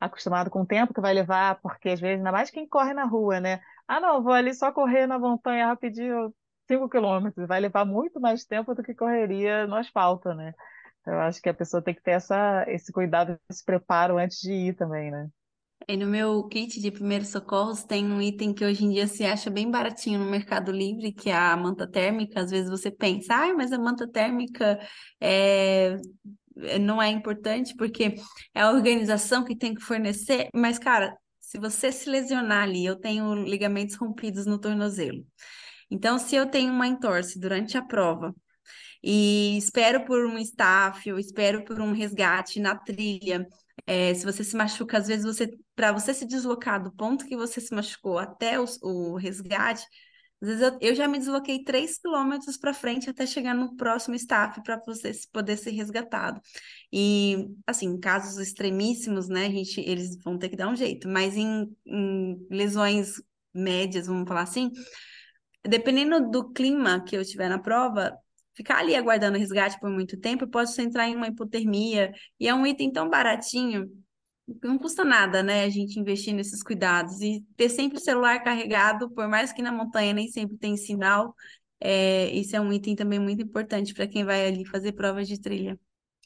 [0.00, 3.04] acostumado com o tempo que vai levar, porque às vezes, ainda mais quem corre na
[3.04, 3.60] rua, né?
[3.86, 6.34] Ah, não, vou ali só correr na montanha rapidinho,
[6.68, 10.54] 5 quilômetros, vai levar muito mais tempo do que correria no asfalto, né?
[11.06, 14.52] Eu acho que a pessoa tem que ter essa, esse cuidado, esse preparo antes de
[14.52, 15.28] ir também, né?
[15.88, 19.24] E no meu kit de primeiros socorros tem um item que hoje em dia se
[19.24, 22.40] acha bem baratinho no Mercado Livre, que é a manta térmica.
[22.40, 24.78] Às vezes você pensa, ah, mas a manta térmica
[25.20, 25.96] é...
[26.80, 28.14] não é importante porque
[28.54, 30.48] é a organização que tem que fornecer.
[30.54, 35.24] Mas, cara, se você se lesionar ali, eu tenho ligamentos rompidos no tornozelo.
[35.90, 38.34] Então, se eu tenho uma entorse durante a prova
[39.02, 43.46] e espero por um staff, ou espero por um resgate na trilha.
[43.86, 47.36] É, se você se machuca, às vezes você, para você se deslocar do ponto que
[47.36, 49.84] você se machucou até o, o resgate,
[50.42, 54.16] às vezes eu, eu já me desloquei 3 quilômetros para frente até chegar no próximo
[54.16, 56.40] staff para você poder ser resgatado.
[56.92, 61.08] E, assim, em casos extremíssimos, né, a gente, eles vão ter que dar um jeito,
[61.08, 63.22] mas em, em lesões
[63.54, 64.72] médias, vamos falar assim,
[65.64, 68.12] dependendo do clima que eu tiver na prova,
[68.54, 72.54] ficar ali aguardando resgate por muito tempo, eu posso entrar em uma hipotermia, e é
[72.54, 73.88] um item tão baratinho,
[74.62, 79.10] não custa nada, né, a gente investir nesses cuidados, e ter sempre o celular carregado,
[79.10, 81.34] por mais que na montanha nem sempre tem sinal,
[81.80, 85.40] é, isso é um item também muito importante para quem vai ali fazer provas de
[85.40, 85.78] trilha.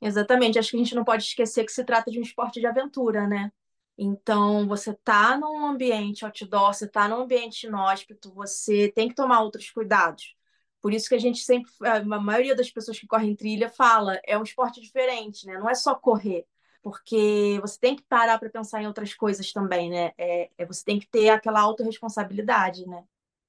[0.02, 2.66] Exatamente, acho que a gente não pode esquecer que se trata de um esporte de
[2.66, 3.50] aventura, né?
[3.98, 9.40] Então, você tá num ambiente outdoor, você tá num ambiente inóspito, você tem que tomar
[9.40, 10.34] outros cuidados.
[10.82, 14.36] Por isso que a gente sempre, a maioria das pessoas que correm trilha fala, é
[14.36, 15.58] um esporte diferente, né?
[15.58, 16.46] Não é só correr,
[16.86, 20.12] porque você tem que parar para pensar em outras coisas também, né?
[20.16, 23.04] É, é, você tem que ter aquela autorresponsabilidade, né?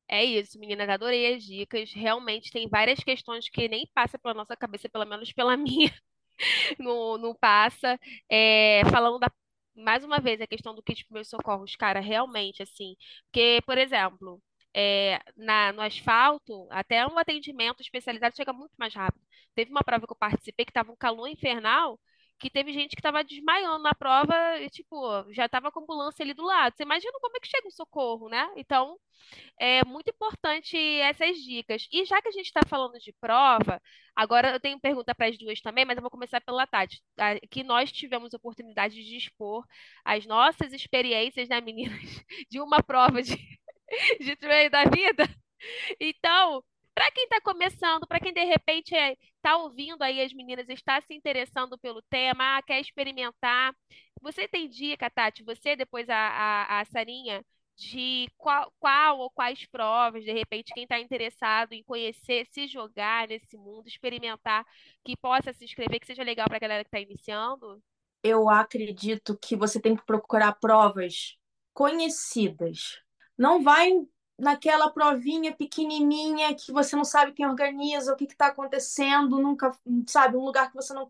[0.08, 1.92] É isso, meninas, adorei as dicas.
[1.94, 5.94] Realmente tem várias questões que nem passa pela nossa cabeça, pelo menos pela minha,
[6.80, 8.00] não, não passa.
[8.28, 9.32] É, falando da,
[9.76, 14.42] mais uma vez, a questão do kit primeiros socorros, cara, realmente, assim, porque, por exemplo,
[14.74, 19.24] é, na, no asfalto, até um atendimento especializado chega muito mais rápido.
[19.54, 22.00] Teve uma prova que eu participei que estava um calor infernal,
[22.40, 24.96] que teve gente que estava desmaiando na prova e, tipo,
[25.34, 26.76] já estava com a ambulância ali do lado.
[26.76, 28.48] Você imagina como é que chega o socorro, né?
[28.56, 28.98] Então,
[29.60, 31.88] é muito importante essas dicas.
[31.92, 33.82] E já que a gente está falando de prova,
[34.16, 37.02] agora eu tenho pergunta para as duas também, mas eu vou começar pela Tati,
[37.50, 39.66] que nós tivemos oportunidade de expor
[40.06, 42.02] as nossas experiências, né, meninas,
[42.50, 43.36] de uma prova de
[44.20, 45.24] de trail da vida.
[46.00, 46.64] Então,
[46.98, 51.00] para quem está começando, para quem de repente está é, ouvindo aí as meninas, está
[51.00, 53.72] se interessando pelo tema, ah, quer experimentar,
[54.20, 55.44] você tem dica, Tati?
[55.44, 57.46] Você, depois a, a, a Sarinha,
[57.76, 63.28] de qual, qual ou quais provas, de repente, quem está interessado em conhecer, se jogar
[63.28, 64.66] nesse mundo, experimentar,
[65.06, 67.80] que possa se inscrever, que seja legal para a galera que está iniciando?
[68.24, 71.38] eu acredito que você tem que procurar provas
[71.76, 73.00] conhecidas.
[73.38, 73.92] Não vai
[74.38, 79.72] naquela provinha pequenininha que você não sabe quem organiza, o que está acontecendo, nunca
[80.08, 81.08] sabe, um lugar que você não.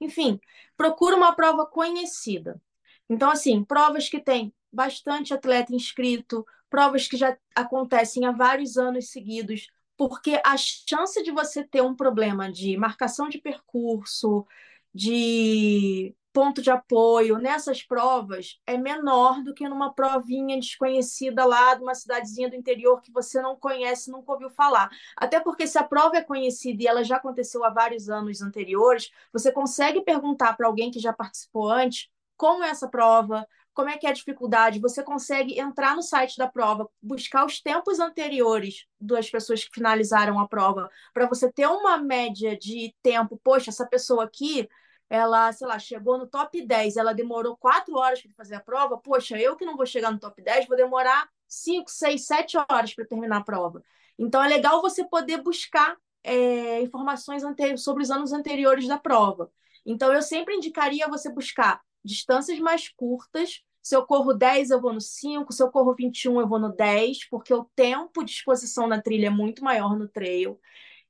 [0.00, 0.40] Enfim,
[0.76, 2.60] procura uma prova conhecida.
[3.08, 9.10] Então, assim, provas que tem bastante atleta inscrito, provas que já acontecem há vários anos
[9.10, 14.46] seguidos, porque a chance de você ter um problema de marcação de percurso,
[14.94, 21.82] de ponto de apoio nessas provas é menor do que numa provinha desconhecida lá de
[21.82, 24.88] uma cidadezinha do interior que você não conhece, nunca ouviu falar.
[25.16, 29.10] Até porque se a prova é conhecida e ela já aconteceu há vários anos anteriores,
[29.32, 33.98] você consegue perguntar para alguém que já participou antes como é essa prova, como é
[33.98, 38.86] que é a dificuldade, você consegue entrar no site da prova, buscar os tempos anteriores
[39.00, 43.86] das pessoas que finalizaram a prova, para você ter uma média de tempo, poxa, essa
[43.86, 44.68] pessoa aqui
[45.10, 48.96] ela, sei lá, chegou no top 10, ela demorou quatro horas para fazer a prova,
[48.96, 52.94] poxa, eu que não vou chegar no top 10, vou demorar 5, 6, 7 horas
[52.94, 53.82] para terminar a prova.
[54.16, 57.42] Então é legal você poder buscar é, informações
[57.78, 59.50] sobre os anos anteriores da prova.
[59.84, 63.62] Então eu sempre indicaria você buscar distâncias mais curtas.
[63.82, 66.70] Se eu corro 10, eu vou no 5, se eu corro 21, eu vou no
[66.70, 70.60] 10, porque o tempo de exposição na trilha é muito maior no trail.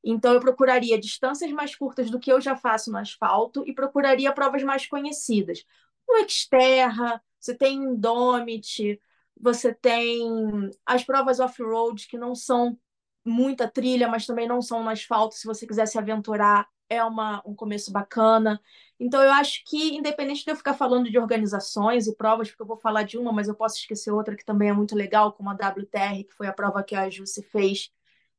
[0.05, 4.33] Então, eu procuraria distâncias mais curtas do que eu já faço no asfalto e procuraria
[4.33, 5.65] provas mais conhecidas.
[6.09, 9.01] O Xterra, você tem Indomit,
[9.39, 12.79] você tem as provas off-road, que não são
[13.25, 15.35] muita trilha, mas também não são no asfalto.
[15.35, 18.61] Se você quiser se aventurar, é uma, um começo bacana.
[18.99, 22.67] Então, eu acho que, independente de eu ficar falando de organizações e provas, porque eu
[22.67, 25.49] vou falar de uma, mas eu posso esquecer outra que também é muito legal, como
[25.51, 27.91] a WTR, que foi a prova que a Jussi fez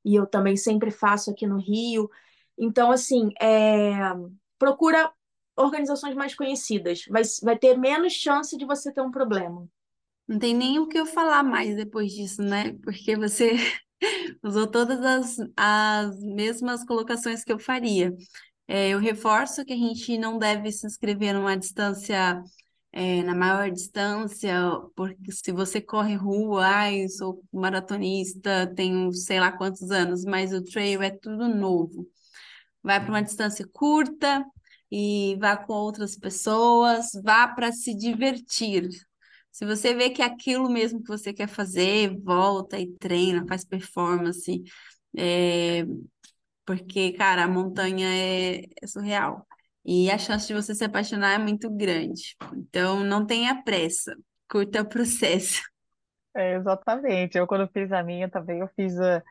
[0.04, 2.10] e eu também sempre faço aqui no Rio.
[2.58, 3.92] Então, assim, é...
[4.58, 5.12] procura
[5.56, 9.68] organizações mais conhecidas, vai, vai ter menos chance de você ter um problema.
[10.28, 12.74] Não tem nem o que eu falar mais depois disso, né?
[12.84, 13.56] Porque você
[14.44, 18.16] usou todas as, as mesmas colocações que eu faria.
[18.68, 22.42] É, eu reforço que a gente não deve se inscrever numa distância
[22.92, 24.54] é, na maior distância,
[24.96, 30.64] porque se você corre rua, ai, sou maratonista, tenho sei lá quantos anos, mas o
[30.64, 32.08] trail é tudo novo.
[32.84, 34.46] Vai para uma distância curta
[34.92, 38.90] e vá com outras pessoas, vá para se divertir.
[39.52, 43.66] Se você vê que é aquilo mesmo que você quer fazer, volta e treina, faz
[43.66, 44.64] performance,
[45.18, 45.86] é...
[46.66, 49.46] porque, cara, a montanha é, é surreal.
[49.84, 52.36] E a chance de você se apaixonar é muito grande.
[52.54, 54.16] Então, não tenha pressa,
[54.50, 55.62] curta o processo.
[56.34, 57.38] É, exatamente.
[57.38, 59.22] Eu, quando fiz a minha também, eu fiz, a,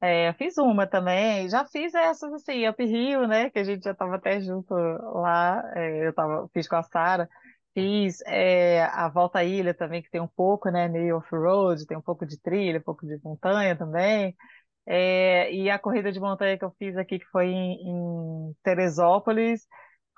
[0.00, 1.48] é, fiz uma também.
[1.48, 3.50] Já fiz essas, assim, Up Rio, né?
[3.50, 5.62] Que a gente já estava até junto lá.
[5.74, 7.28] É, eu tava, fiz com a Sara.
[7.74, 10.88] Fiz é, a Volta à Ilha também, que tem um pouco, né?
[10.88, 14.36] Meio off-road, tem um pouco de trilha, um pouco de montanha também.
[14.86, 19.66] É, e a corrida de montanha que eu fiz aqui, que foi em, em Teresópolis,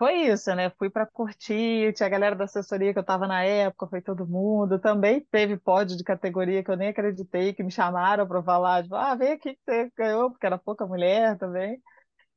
[0.05, 0.68] foi isso, né?
[0.78, 4.26] Fui para curtir, tinha a galera da assessoria que eu estava na época, foi todo
[4.26, 4.78] mundo.
[4.78, 8.94] Também teve pódio de categoria que eu nem acreditei, que me chamaram para falar, tipo,
[8.96, 11.80] ah, vem aqui que você ganhou, porque era pouca mulher também.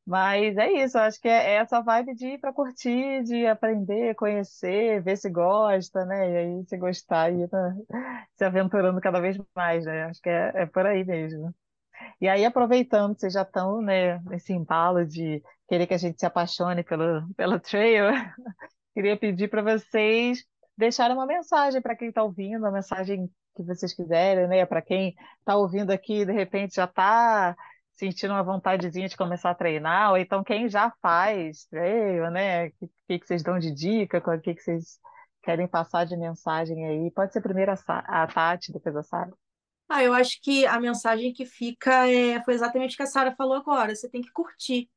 [0.05, 5.01] Mas é isso, acho que é essa vibe de ir para curtir, de aprender, conhecer,
[5.03, 6.31] ver se gosta, né?
[6.31, 7.75] E aí, se gostar, ir tá
[8.37, 10.05] se aventurando cada vez mais, né?
[10.05, 11.53] Acho que é, é por aí mesmo.
[12.21, 16.25] E aí, aproveitando vocês já estão, né, nesse embalo de querer que a gente se
[16.25, 18.05] apaixone pelo, pelo trail,
[18.93, 20.43] queria pedir para vocês
[20.77, 24.65] deixarem uma mensagem para quem está ouvindo, uma mensagem que vocês quiserem, né?
[24.65, 27.55] Para quem está ouvindo aqui, de repente já está
[27.95, 32.67] sentindo uma vontadezinha de começar a treinar, ou então quem já faz trail, né?
[32.67, 32.71] O
[33.07, 34.99] que, que vocês dão de dica, o que, que vocês
[35.41, 37.11] querem passar de mensagem aí?
[37.11, 39.31] Pode ser primeiro a, a Tati, depois a Sara.
[39.89, 43.33] Ah, eu acho que a mensagem que fica é, foi exatamente o que a Sara
[43.35, 43.95] falou agora.
[43.95, 44.89] Você tem que curtir.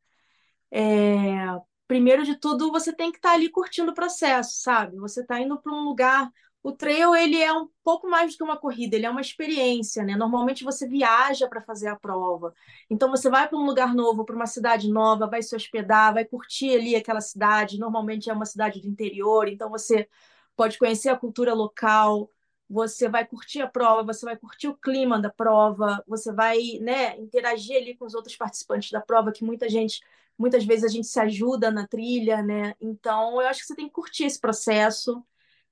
[0.71, 4.97] É, primeiro de tudo, você tem que estar tá ali curtindo o processo, sabe?
[4.99, 6.31] Você está indo para um lugar.
[6.63, 10.05] O trail ele é um pouco mais do que uma corrida, ele é uma experiência,
[10.05, 10.15] né?
[10.15, 12.55] Normalmente você viaja para fazer a prova.
[12.91, 16.25] Então você vai para um lugar novo, para uma cidade nova, vai se hospedar, vai
[16.25, 17.79] curtir ali aquela cidade.
[17.79, 20.07] Normalmente é uma cidade do interior, então você
[20.55, 22.31] pode conhecer a cultura local,
[22.69, 27.19] você vai curtir a prova, você vai curtir o clima da prova, você vai, né,
[27.19, 30.01] interagir ali com os outros participantes da prova, que muita gente
[30.41, 32.75] muitas vezes a gente se ajuda na trilha, né?
[32.81, 35.23] Então, eu acho que você tem que curtir esse processo,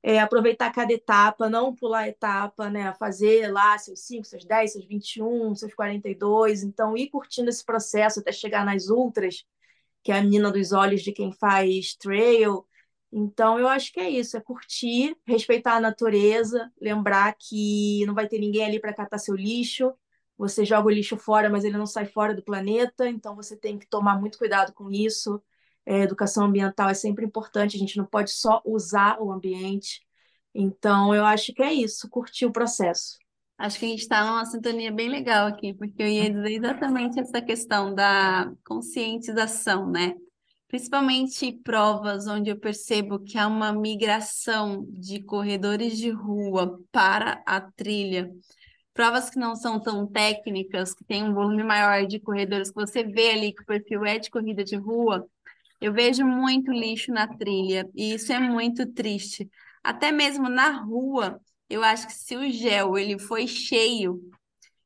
[0.03, 2.93] é, aproveitar cada etapa, não pular etapa, né?
[2.99, 6.63] Fazer lá seus 5, seus 10, seus 21, seus 42.
[6.63, 9.47] Então, ir curtindo esse processo até chegar nas ultras,
[10.03, 12.67] que é a menina dos olhos de quem faz trail.
[13.11, 18.29] Então, eu acho que é isso, é curtir, respeitar a natureza, lembrar que não vai
[18.29, 19.95] ter ninguém ali para catar seu lixo.
[20.39, 23.79] Você joga o lixo fora, mas ele não sai fora do planeta, então você tem
[23.79, 25.43] que tomar muito cuidado com isso.
[25.85, 30.01] É, educação ambiental é sempre importante, a gente não pode só usar o ambiente.
[30.55, 33.19] Então, eu acho que é isso, curtir o processo.
[33.59, 37.19] Acho que a gente está numa sintonia bem legal aqui, porque eu ia dizer exatamente
[37.19, 40.15] essa questão da conscientização, né?
[40.69, 47.61] Principalmente provas onde eu percebo que há uma migração de corredores de rua para a
[47.61, 48.31] trilha.
[48.99, 53.05] Provas que não são tão técnicas, que tem um volume maior de corredores, que você
[53.05, 55.25] vê ali que o perfil é de corrida de rua,
[55.81, 59.49] eu vejo muito lixo na trilha, e isso é muito triste.
[59.85, 61.41] Até mesmo na rua,
[61.71, 64.21] eu acho que se o gel ele foi cheio,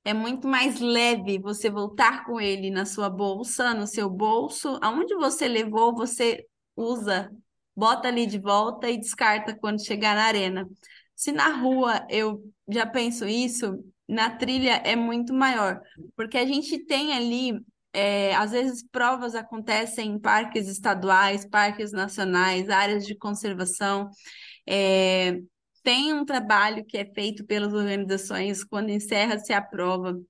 [0.04, 4.78] é muito mais leve você voltar com ele na sua bolsa, no seu bolso.
[4.82, 6.44] Aonde você levou, você
[6.76, 7.30] usa,
[7.74, 10.68] bota ali de volta e descarta quando chegar na arena.
[11.16, 13.82] Se na rua eu já penso isso,
[14.12, 15.80] na trilha é muito maior,
[16.14, 17.58] porque a gente tem ali,
[17.92, 24.10] é, às vezes, provas acontecem em parques estaduais, parques nacionais, áreas de conservação.
[24.68, 25.38] É,
[25.82, 30.20] tem um trabalho que é feito pelas organizações quando encerra-se a prova.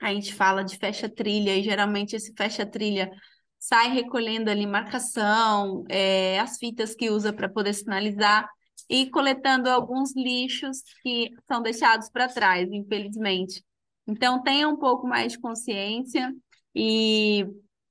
[0.00, 3.10] A gente fala de fecha-trilha, e geralmente esse fecha-trilha
[3.58, 8.48] sai recolhendo ali marcação, é, as fitas que usa para poder sinalizar
[8.90, 13.64] e coletando alguns lixos que são deixados para trás, infelizmente.
[14.04, 16.34] Então, tenha um pouco mais de consciência
[16.74, 17.46] e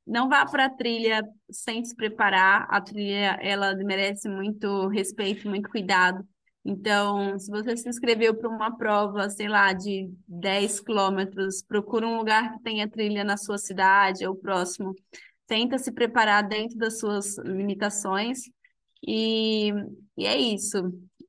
[0.05, 2.67] não vá para a trilha sem se preparar.
[2.69, 6.27] A trilha, ela merece muito respeito, muito cuidado.
[6.65, 12.17] Então, se você se inscreveu para uma prova, sei lá, de 10 quilômetros, procura um
[12.17, 14.93] lugar que tenha trilha na sua cidade ou próximo.
[15.47, 18.41] Tenta se preparar dentro das suas limitações.
[19.05, 19.71] E,
[20.17, 20.77] e é isso.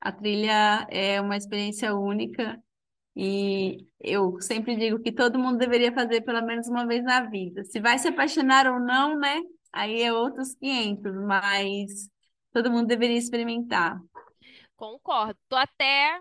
[0.01, 2.61] A trilha é uma experiência única
[3.15, 7.65] e eu sempre digo que todo mundo deveria fazer pelo menos uma vez na vida.
[7.65, 9.41] Se vai se apaixonar ou não, né?
[9.73, 12.09] Aí é outros 500, mas
[12.53, 14.01] todo mundo deveria experimentar.
[14.77, 15.39] Concordo.
[15.49, 16.19] Tô até,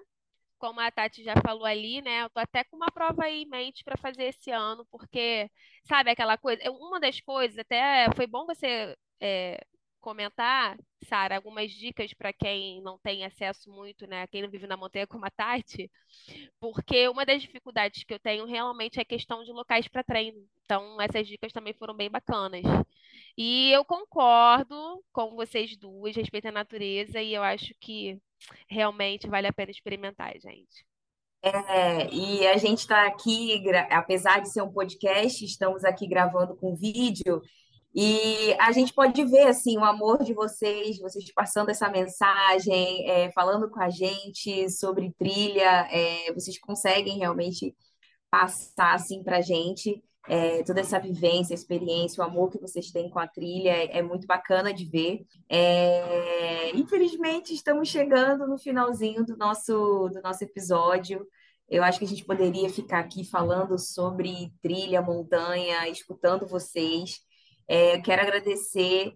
[0.57, 2.23] como a Tati já falou ali, né?
[2.23, 5.49] Eu tô até com uma prova aí em mente para fazer esse ano, porque,
[5.85, 6.61] sabe, aquela coisa.
[6.71, 9.59] Uma das coisas, até foi bom você é,
[9.99, 14.27] comentar, Sara, algumas dicas para quem não tem acesso muito, né?
[14.27, 15.89] Quem não vive na montanha como a Tati,
[16.59, 20.43] porque uma das dificuldades que eu tenho realmente é a questão de locais para treino.
[20.65, 22.63] Então, essas dicas também foram bem bacanas.
[23.37, 28.19] E eu concordo com vocês duas, respeito à natureza, e eu acho que
[28.67, 30.85] realmente vale a pena experimentar, gente.
[31.41, 36.75] É, e a gente está aqui, apesar de ser um podcast, estamos aqui gravando com
[36.75, 37.41] vídeo
[37.93, 43.31] e a gente pode ver assim o amor de vocês, vocês passando essa mensagem, é,
[43.31, 47.75] falando com a gente sobre trilha, é, vocês conseguem realmente
[48.29, 53.09] passar assim para a gente é, toda essa vivência, experiência, o amor que vocês têm
[53.09, 55.25] com a trilha é, é muito bacana de ver.
[55.49, 61.25] É, infelizmente, estamos chegando no finalzinho do nosso, do nosso episódio.
[61.67, 67.21] Eu acho que a gente poderia ficar aqui falando sobre trilha, montanha, escutando vocês.
[67.70, 69.13] É, quero agradecer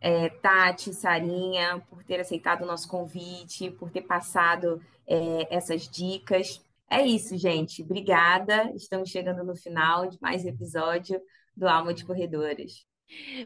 [0.00, 6.60] é, Tati, Sarinha, por ter aceitado o nosso convite, por ter passado é, essas dicas.
[6.90, 7.82] É isso, gente.
[7.82, 8.72] Obrigada.
[8.74, 11.20] Estamos chegando no final de mais episódio
[11.56, 12.84] do Alma de Corredoras.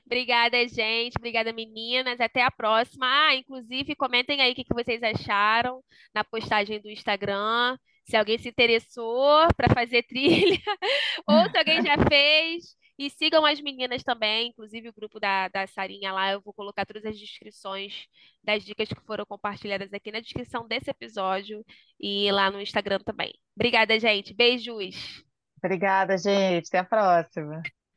[0.06, 1.14] Obrigada, gente.
[1.18, 2.18] Obrigada, meninas.
[2.18, 3.06] Até a próxima.
[3.06, 5.84] Ah, inclusive, comentem aí o que vocês acharam
[6.14, 7.76] na postagem do Instagram.
[8.06, 10.58] Se alguém se interessou para fazer trilha,
[11.28, 12.77] ou se alguém já fez.
[12.98, 16.32] E sigam as meninas também, inclusive o grupo da, da Sarinha lá.
[16.32, 18.06] Eu vou colocar todas as descrições
[18.42, 21.64] das dicas que foram compartilhadas aqui na descrição desse episódio
[22.00, 23.32] e lá no Instagram também.
[23.54, 24.34] Obrigada, gente.
[24.34, 25.24] Beijos.
[25.62, 26.68] Obrigada, gente.
[26.68, 27.62] Até a próxima.